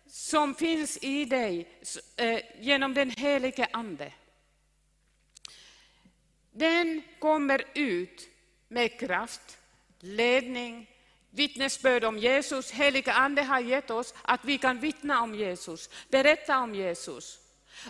som 0.07 0.55
finns 0.55 0.99
i 1.03 1.25
dig 1.25 1.69
eh, 2.17 2.41
genom 2.59 2.95
den 2.95 3.11
helige 3.11 3.69
Ande, 3.73 4.13
den 6.53 7.03
kommer 7.19 7.65
ut 7.75 8.29
med 8.69 8.99
kraft, 9.01 9.59
ledning, 10.01 10.91
vittnesbörd 11.31 12.05
om 12.05 12.19
Jesus. 12.19 12.71
Heliga 12.71 13.13
Ande 13.13 13.43
har 13.43 13.61
gett 13.61 13.91
oss 13.91 14.15
att 14.23 14.45
vi 14.45 14.59
kan 14.59 14.81
vittna 14.81 15.23
om 15.23 15.35
Jesus, 15.35 15.91
berätta 16.11 16.59
om 16.59 16.75
Jesus. 16.75 17.39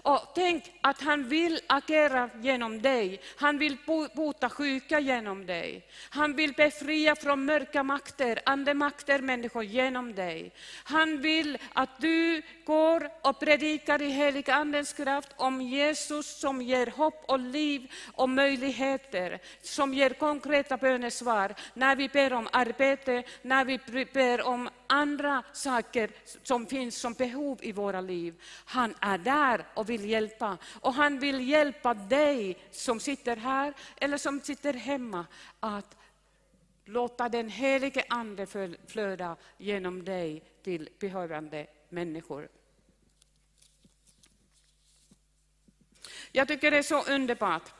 Och 0.03 0.33
tänk 0.35 0.73
att 0.81 1.01
han 1.01 1.29
vill 1.29 1.61
agera 1.67 2.31
genom 2.41 2.83
dig. 2.83 3.21
Han 3.37 3.59
vill 3.59 3.77
bota 4.15 4.51
sjuka 4.51 5.01
genom 5.01 5.47
dig. 5.47 5.87
Han 6.11 6.37
vill 6.37 6.53
befria 6.53 7.17
från 7.17 7.45
mörka 7.45 7.83
makter, 7.83 8.41
andemakter, 8.47 9.19
människor 9.19 9.65
genom 9.65 10.15
dig. 10.15 10.53
Han 10.85 11.21
vill 11.21 11.59
att 11.73 12.01
du 12.01 12.43
går 12.65 13.11
och 13.23 13.41
predikar 13.41 14.03
i 14.03 14.09
helig 14.09 14.51
andens 14.51 14.93
kraft 14.93 15.29
om 15.37 15.61
Jesus 15.61 16.41
som 16.41 16.63
ger 16.63 16.87
hopp 16.87 17.25
och 17.29 17.39
liv 17.39 17.93
och 18.13 18.29
möjligheter, 18.29 19.39
som 19.63 19.95
ger 19.95 20.11
konkreta 20.11 20.77
bönesvar 20.77 21.55
när 21.75 21.97
vi 21.97 22.09
ber 22.09 22.33
om 22.33 22.49
arbete, 22.53 23.23
när 23.43 23.65
vi 23.65 24.07
ber 24.13 24.43
om 24.43 24.69
andra 24.93 25.43
saker 25.53 26.11
som 26.43 26.67
finns 26.67 26.97
som 26.97 27.13
behov 27.13 27.59
i 27.63 27.73
våra 27.73 28.01
liv. 28.01 28.43
Han 28.65 28.95
är 29.01 29.19
där 29.19 29.67
och 29.75 29.91
vill 29.91 30.11
hjälpa. 30.11 30.59
Och 30.81 30.95
han 30.95 31.19
vill 31.19 31.49
hjälpa 31.49 31.95
dig 31.95 32.59
som 32.71 33.01
sitter 33.01 33.37
här 33.37 33.75
eller 33.97 34.19
som 34.19 34.41
sitter 34.41 34.75
hemma 34.75 35.27
att 35.61 35.97
låta 36.85 37.29
den 37.29 37.49
helige 37.49 38.05
Ande 38.09 38.47
flöda 38.87 39.37
genom 39.59 40.05
dig 40.05 40.43
till 40.63 40.89
behövande 40.99 41.67
människor. 41.89 42.49
Jag 46.33 46.49
tycker 46.49 46.71
det 46.71 46.79
är 46.79 46.83
så 46.83 47.03
underbart. 47.03 47.73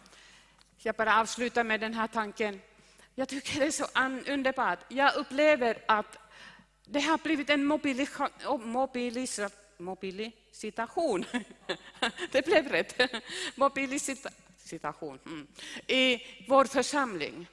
Jag 0.79 0.95
bara 0.95 1.21
avslutar 1.21 1.65
med 1.65 1.81
den 1.81 1.95
här 1.95 2.07
tanken. 2.07 2.61
Jag 3.15 3.29
tycker 3.29 3.61
det 3.61 3.67
är 3.67 3.71
så 3.71 3.87
underbart. 4.33 4.79
Jag 4.89 5.17
upplever 5.17 5.79
att 5.89 6.19
det 6.85 7.01
har 7.01 7.19
blivit 7.19 7.51
en 7.51 7.73
oh, 7.73 8.61
mobilisation. 9.79 11.25
Det 12.33 12.47
blev 12.47 12.69
rätt. 12.69 13.01
Mobilisation 13.55 15.19
mm. 15.27 15.47
i 15.87 16.23
vår 16.49 16.65
församling. 16.65 17.47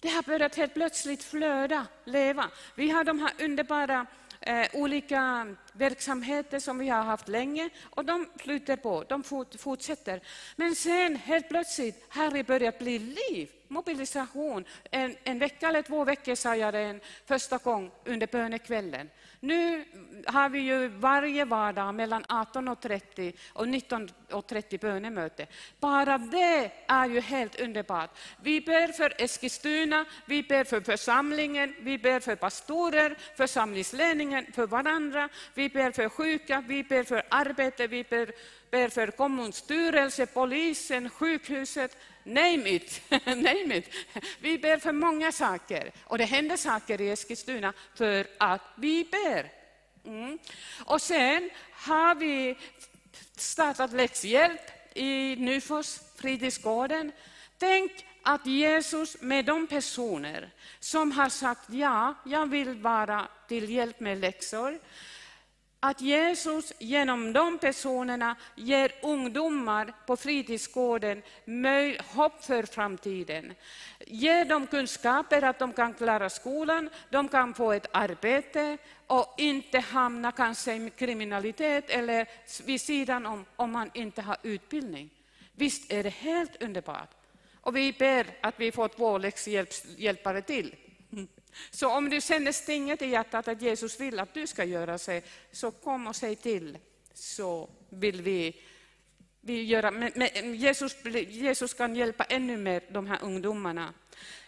Det 0.00 0.08
har 0.08 0.22
börjat 0.22 0.54
helt 0.54 0.74
plötsligt 0.74 1.24
flöda, 1.24 1.86
leva. 2.04 2.50
Vi 2.74 2.90
har 2.90 3.04
de 3.04 3.20
här 3.20 3.32
underbara 3.44 4.06
eh, 4.40 4.66
olika 4.72 5.46
verksamheter 5.72 6.58
som 6.58 6.78
vi 6.78 6.88
har 6.88 7.02
haft 7.02 7.28
länge 7.28 7.70
och 7.82 8.04
de 8.04 8.26
flyter 8.36 8.76
på, 8.76 9.04
de 9.08 9.22
fortsätter. 9.58 10.20
Men 10.56 10.74
sen 10.74 11.16
helt 11.16 11.48
plötsligt 11.48 12.04
har 12.08 12.30
det 12.30 12.44
börjat 12.44 12.78
bli 12.78 12.98
liv, 12.98 13.50
mobilisation. 13.68 14.64
En, 14.90 15.16
en 15.24 15.38
vecka 15.38 15.68
eller 15.68 15.82
två 15.82 16.04
veckor 16.04 16.34
sa 16.34 16.56
jag 16.56 16.74
det 16.74 16.80
en 16.80 17.00
första 17.26 17.58
gång 17.58 17.90
under 18.04 18.26
bönekvällen. 18.26 19.10
Nu 19.40 19.84
har 20.26 20.48
vi 20.48 20.58
ju 20.58 20.88
varje 20.88 21.44
vardag 21.44 21.94
mellan 21.94 22.24
18.30 22.24 23.32
och 23.52 23.66
19.30 23.66 24.80
bönemöte. 24.80 25.46
Bara 25.80 26.18
det 26.18 26.70
är 26.86 27.08
ju 27.08 27.20
helt 27.20 27.60
underbart. 27.60 28.10
Vi 28.42 28.60
ber 28.60 28.92
för 28.92 29.14
Eskilstuna, 29.18 30.04
vi 30.26 30.42
ber 30.42 30.64
för 30.64 30.80
församlingen, 30.80 31.74
vi 31.80 31.98
ber 31.98 32.20
för 32.20 32.36
pastorer, 32.36 33.16
församlingsledningen, 33.36 34.52
för 34.52 34.66
varandra. 34.66 35.28
Vi 35.60 35.68
ber 35.68 35.92
för 35.92 36.08
sjuka, 36.08 36.64
vi 36.68 36.82
ber 36.82 37.04
för 37.04 37.22
arbete, 37.28 37.86
vi 37.86 38.04
ber, 38.04 38.32
ber 38.70 38.88
för 38.88 39.10
kommunstyrelse, 39.10 40.26
polisen, 40.26 41.10
sjukhuset, 41.10 41.96
name 42.24 42.70
it. 42.70 43.02
name 43.26 43.76
it. 43.76 43.94
Vi 44.40 44.58
ber 44.58 44.78
för 44.78 44.92
många 44.92 45.32
saker 45.32 45.92
och 46.04 46.18
det 46.18 46.24
händer 46.24 46.56
saker 46.56 47.00
i 47.00 47.10
Eskilstuna 47.10 47.72
för 47.94 48.26
att 48.38 48.60
vi 48.76 49.04
ber. 49.04 49.52
Mm. 50.04 50.38
Och 50.84 51.02
sen 51.02 51.50
har 51.72 52.14
vi 52.14 52.58
startat 53.36 53.92
läxhjälp 53.92 54.60
i 54.94 55.36
Nyfors, 55.36 55.98
fritidsgården. 56.16 57.12
Tänk 57.58 58.06
att 58.22 58.46
Jesus 58.46 59.16
med 59.20 59.44
de 59.44 59.66
personer 59.66 60.50
som 60.80 61.12
har 61.12 61.28
sagt 61.28 61.70
ja, 61.70 62.14
jag 62.24 62.46
vill 62.46 62.74
vara 62.74 63.28
till 63.48 63.70
hjälp 63.70 64.00
med 64.00 64.18
läxor, 64.18 64.78
att 65.80 66.00
Jesus 66.00 66.72
genom 66.78 67.32
de 67.32 67.58
personerna 67.58 68.36
ger 68.54 68.92
ungdomar 69.02 69.92
på 70.06 70.16
fritidsgården 70.16 71.22
hopp 72.14 72.44
för 72.44 72.62
framtiden. 72.62 73.54
Ger 74.06 74.44
dem 74.44 74.66
kunskaper 74.66 75.42
att 75.42 75.58
de 75.58 75.72
kan 75.72 75.94
klara 75.94 76.30
skolan, 76.30 76.90
de 77.10 77.28
kan 77.28 77.54
få 77.54 77.72
ett 77.72 77.86
arbete 77.92 78.78
och 79.06 79.34
inte 79.38 79.78
hamna 79.78 80.32
kanske 80.32 80.74
i 80.74 80.90
kriminalitet 80.90 81.90
eller 81.90 82.28
vid 82.66 82.80
sidan 82.80 83.26
om, 83.26 83.44
om 83.56 83.72
man 83.72 83.90
inte 83.94 84.22
har 84.22 84.36
utbildning. 84.42 85.10
Visst 85.52 85.92
är 85.92 86.02
det 86.02 86.10
helt 86.14 86.62
underbart. 86.62 87.10
Och 87.60 87.76
vi 87.76 87.92
ber 87.92 88.26
att 88.40 88.54
vi 88.60 88.72
får 88.72 88.88
två 88.88 89.18
läxhjälpare 89.18 90.42
till. 90.42 90.74
Så 91.70 91.88
om 91.88 92.10
du 92.10 92.20
känner 92.20 92.52
stinget 92.52 93.02
i 93.02 93.06
hjärtat 93.06 93.48
att 93.48 93.62
Jesus 93.62 94.00
vill 94.00 94.18
att 94.18 94.34
du 94.34 94.46
ska 94.46 94.64
göra 94.64 94.98
så, 94.98 95.20
så 95.52 95.70
kom 95.70 96.06
och 96.06 96.16
säg 96.16 96.36
till, 96.36 96.78
så 97.14 97.70
vill 97.88 98.22
vi, 98.22 98.60
vi 99.40 99.62
göra. 99.62 99.90
Men, 99.90 100.12
men 100.14 100.54
Jesus, 100.54 101.04
Jesus 101.28 101.74
kan 101.74 101.96
hjälpa 101.96 102.24
ännu 102.24 102.56
mer 102.56 102.82
de 102.90 103.06
här 103.06 103.18
ungdomarna. 103.22 103.94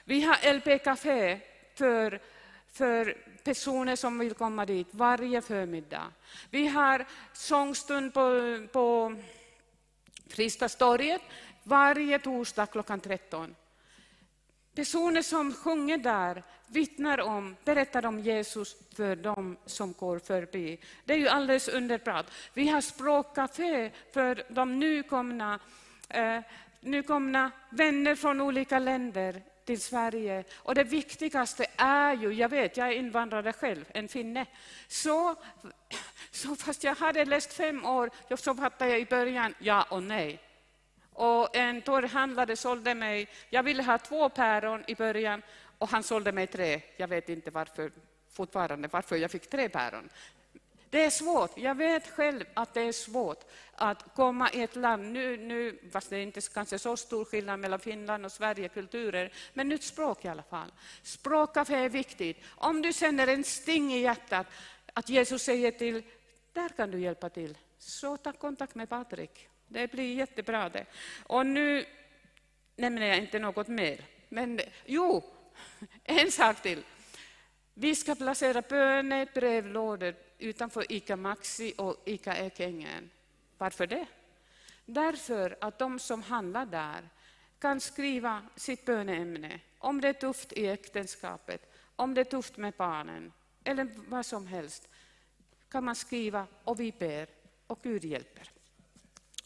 Vi 0.05 0.23
har 0.23 0.53
LP 0.53 0.85
Café 0.85 1.41
för, 1.75 2.21
för 2.73 3.17
personer 3.45 3.97
som 3.97 4.19
vill 4.19 4.35
komma 4.35 4.67
dit 4.67 4.89
varje 4.91 5.43
förmiddag. 5.43 6.13
Vi 6.51 6.67
har 6.67 7.07
sångstund 7.33 8.15
på, 8.15 8.31
på 8.73 9.17
Fristadstorget 10.29 11.23
varje 11.63 12.19
torsdag 12.19 12.67
klockan 12.67 13.01
13. 13.01 13.55
Personer 14.75 15.23
som 15.23 15.55
sjunger 15.55 15.99
där 15.99 16.43
vittnar 16.73 17.21
om, 17.21 17.57
berättar 17.65 18.07
om 18.07 18.19
Jesus 18.19 18.77
för 18.97 19.17
dem 19.17 19.57
som 19.67 19.93
går 19.93 20.19
förbi. 20.19 20.79
Det 21.05 21.13
är 21.13 21.19
ju 21.19 21.29
alldeles 21.29 21.69
underbart. 21.69 22.27
Vi 22.55 22.69
har 22.69 22.81
språkcafé 22.81 23.91
för 24.13 24.45
de 24.49 24.79
nykomna, 24.79 25.59
eh, 26.09 26.41
nykomna 26.81 27.51
vänner 27.71 28.15
från 28.15 28.41
olika 28.41 28.79
länder 28.79 29.43
till 29.65 29.81
Sverige. 29.81 30.45
Och 30.55 30.75
det 30.75 30.85
viktigaste 30.85 31.67
är 31.77 32.15
ju, 32.15 32.33
jag 32.33 32.49
vet, 32.49 32.77
jag 32.77 32.89
är 32.89 32.93
invandrare 32.93 33.53
själv, 33.53 33.85
en 33.95 34.09
finne. 34.09 34.47
Så, 34.89 35.35
så 36.31 36.57
fast 36.57 36.85
jag 36.85 36.95
hade 36.95 37.25
läst 37.25 37.53
fem 37.53 37.87
år, 37.87 38.11
så 38.37 38.55
fattade 38.55 38.91
jag 38.91 39.01
i 39.01 39.07
början 39.07 39.55
ja 39.59 39.87
och 39.91 40.03
nej. 40.03 40.41
Och 41.15 41.57
en 41.57 41.83
torghandlare 41.83 42.57
sålde 42.57 42.95
mig, 42.95 43.29
jag 43.51 43.63
ville 43.63 43.83
ha 43.83 43.99
två 43.99 44.29
päron 44.29 44.85
i 44.87 44.95
början 44.95 45.43
och 45.83 45.89
han 45.89 46.03
sålde 46.03 46.33
mig 46.33 46.47
tre. 46.47 46.81
Jag 46.97 47.09
vet 47.09 47.29
inte 47.29 47.51
varför, 47.51 47.93
fortfarande 48.31 48.89
varför 48.93 49.17
jag 49.17 49.31
fick 49.31 49.51
tre 49.51 49.69
päron. 49.69 50.09
Det 50.91 51.05
är 51.05 51.11
svårt. 51.11 51.59
Jag 51.59 51.75
vet 51.75 52.09
själv 52.09 52.45
att 52.55 52.75
det 52.75 52.81
är 52.81 52.93
svårt 52.93 53.45
att 53.73 54.15
komma 54.15 54.51
i 54.53 54.63
ett 54.63 54.77
land, 54.77 55.13
nu, 55.13 55.37
nu, 55.37 55.79
fast 55.93 56.11
det 56.11 56.17
är 56.17 56.23
inte 56.23 56.41
kanske 56.41 56.79
så 56.79 56.97
stor 56.97 57.25
skillnad 57.25 57.61
mellan 57.61 57.81
Finland 57.81 58.25
och 58.25 58.33
Sverige 58.33 58.69
kulturer, 58.69 59.33
men 59.55 59.69
nytt 59.69 59.83
språk 59.83 60.25
i 60.25 60.29
alla 60.29 60.43
fall. 60.43 60.73
Språkkafé 61.03 61.75
är 61.75 61.89
viktigt. 61.89 62.37
Om 62.49 62.83
du 62.83 62.93
känner 62.93 63.27
en 63.27 63.45
sting 63.45 63.93
i 63.93 64.01
hjärtat, 64.01 64.47
att 64.93 65.09
Jesus 65.09 65.43
säger 65.43 65.71
till, 65.71 66.03
där 66.53 66.69
kan 66.69 66.91
du 66.91 67.01
hjälpa 67.01 67.29
till, 67.29 67.59
så 67.79 68.17
ta 68.17 68.33
kontakt 68.33 68.75
med 68.75 68.89
Patrik. 68.89 69.49
Det 69.69 69.93
blir 69.93 70.15
jättebra 70.15 70.69
det. 70.69 70.87
Och 71.27 71.47
nu 71.47 71.85
nämner 72.77 73.07
jag 73.07 73.19
inte 73.19 73.39
något 73.39 73.69
mer. 73.69 74.05
Men 74.29 74.61
jo, 74.87 75.25
en 76.05 76.33
sak 76.33 76.63
till. 76.63 76.83
Vi 77.75 77.95
ska 77.95 78.15
placera 78.15 78.63
bönebrevlådor 78.63 80.15
utanför 80.39 80.93
ICA 80.93 81.17
Maxi 81.17 81.75
och 81.79 82.03
ICA 82.05 82.37
Ekängen. 82.37 83.11
Varför 83.59 83.87
det? 83.87 84.07
Därför 84.85 85.57
att 85.61 85.79
de 85.79 85.99
som 85.99 86.23
handlar 86.23 86.67
där 86.67 87.09
kan 87.59 87.81
skriva 87.81 88.43
sitt 88.57 88.85
böneämne, 88.85 89.61
om 89.79 90.01
det 90.01 90.09
är 90.09 90.13
tufft 90.13 90.53
i 90.53 90.67
äktenskapet, 90.67 91.73
om 91.97 92.15
det 92.15 92.21
är 92.21 92.25
tufft 92.25 92.57
med 92.57 92.75
barnen 92.77 93.33
eller 93.65 93.89
vad 94.09 94.27
som 94.27 94.47
helst, 94.47 94.89
kan 95.69 95.85
man 95.85 95.97
skriva 95.97 96.47
och 96.65 96.81
vi 96.81 96.93
ber 96.93 97.29
och 97.67 97.79
Gud 97.83 98.05
hjälper. 98.05 98.51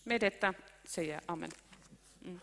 Med 0.02 0.20
detta 0.20 0.54
säger 0.84 1.12
jag 1.12 1.22
amen. 1.26 1.50
Mm. 2.24 2.40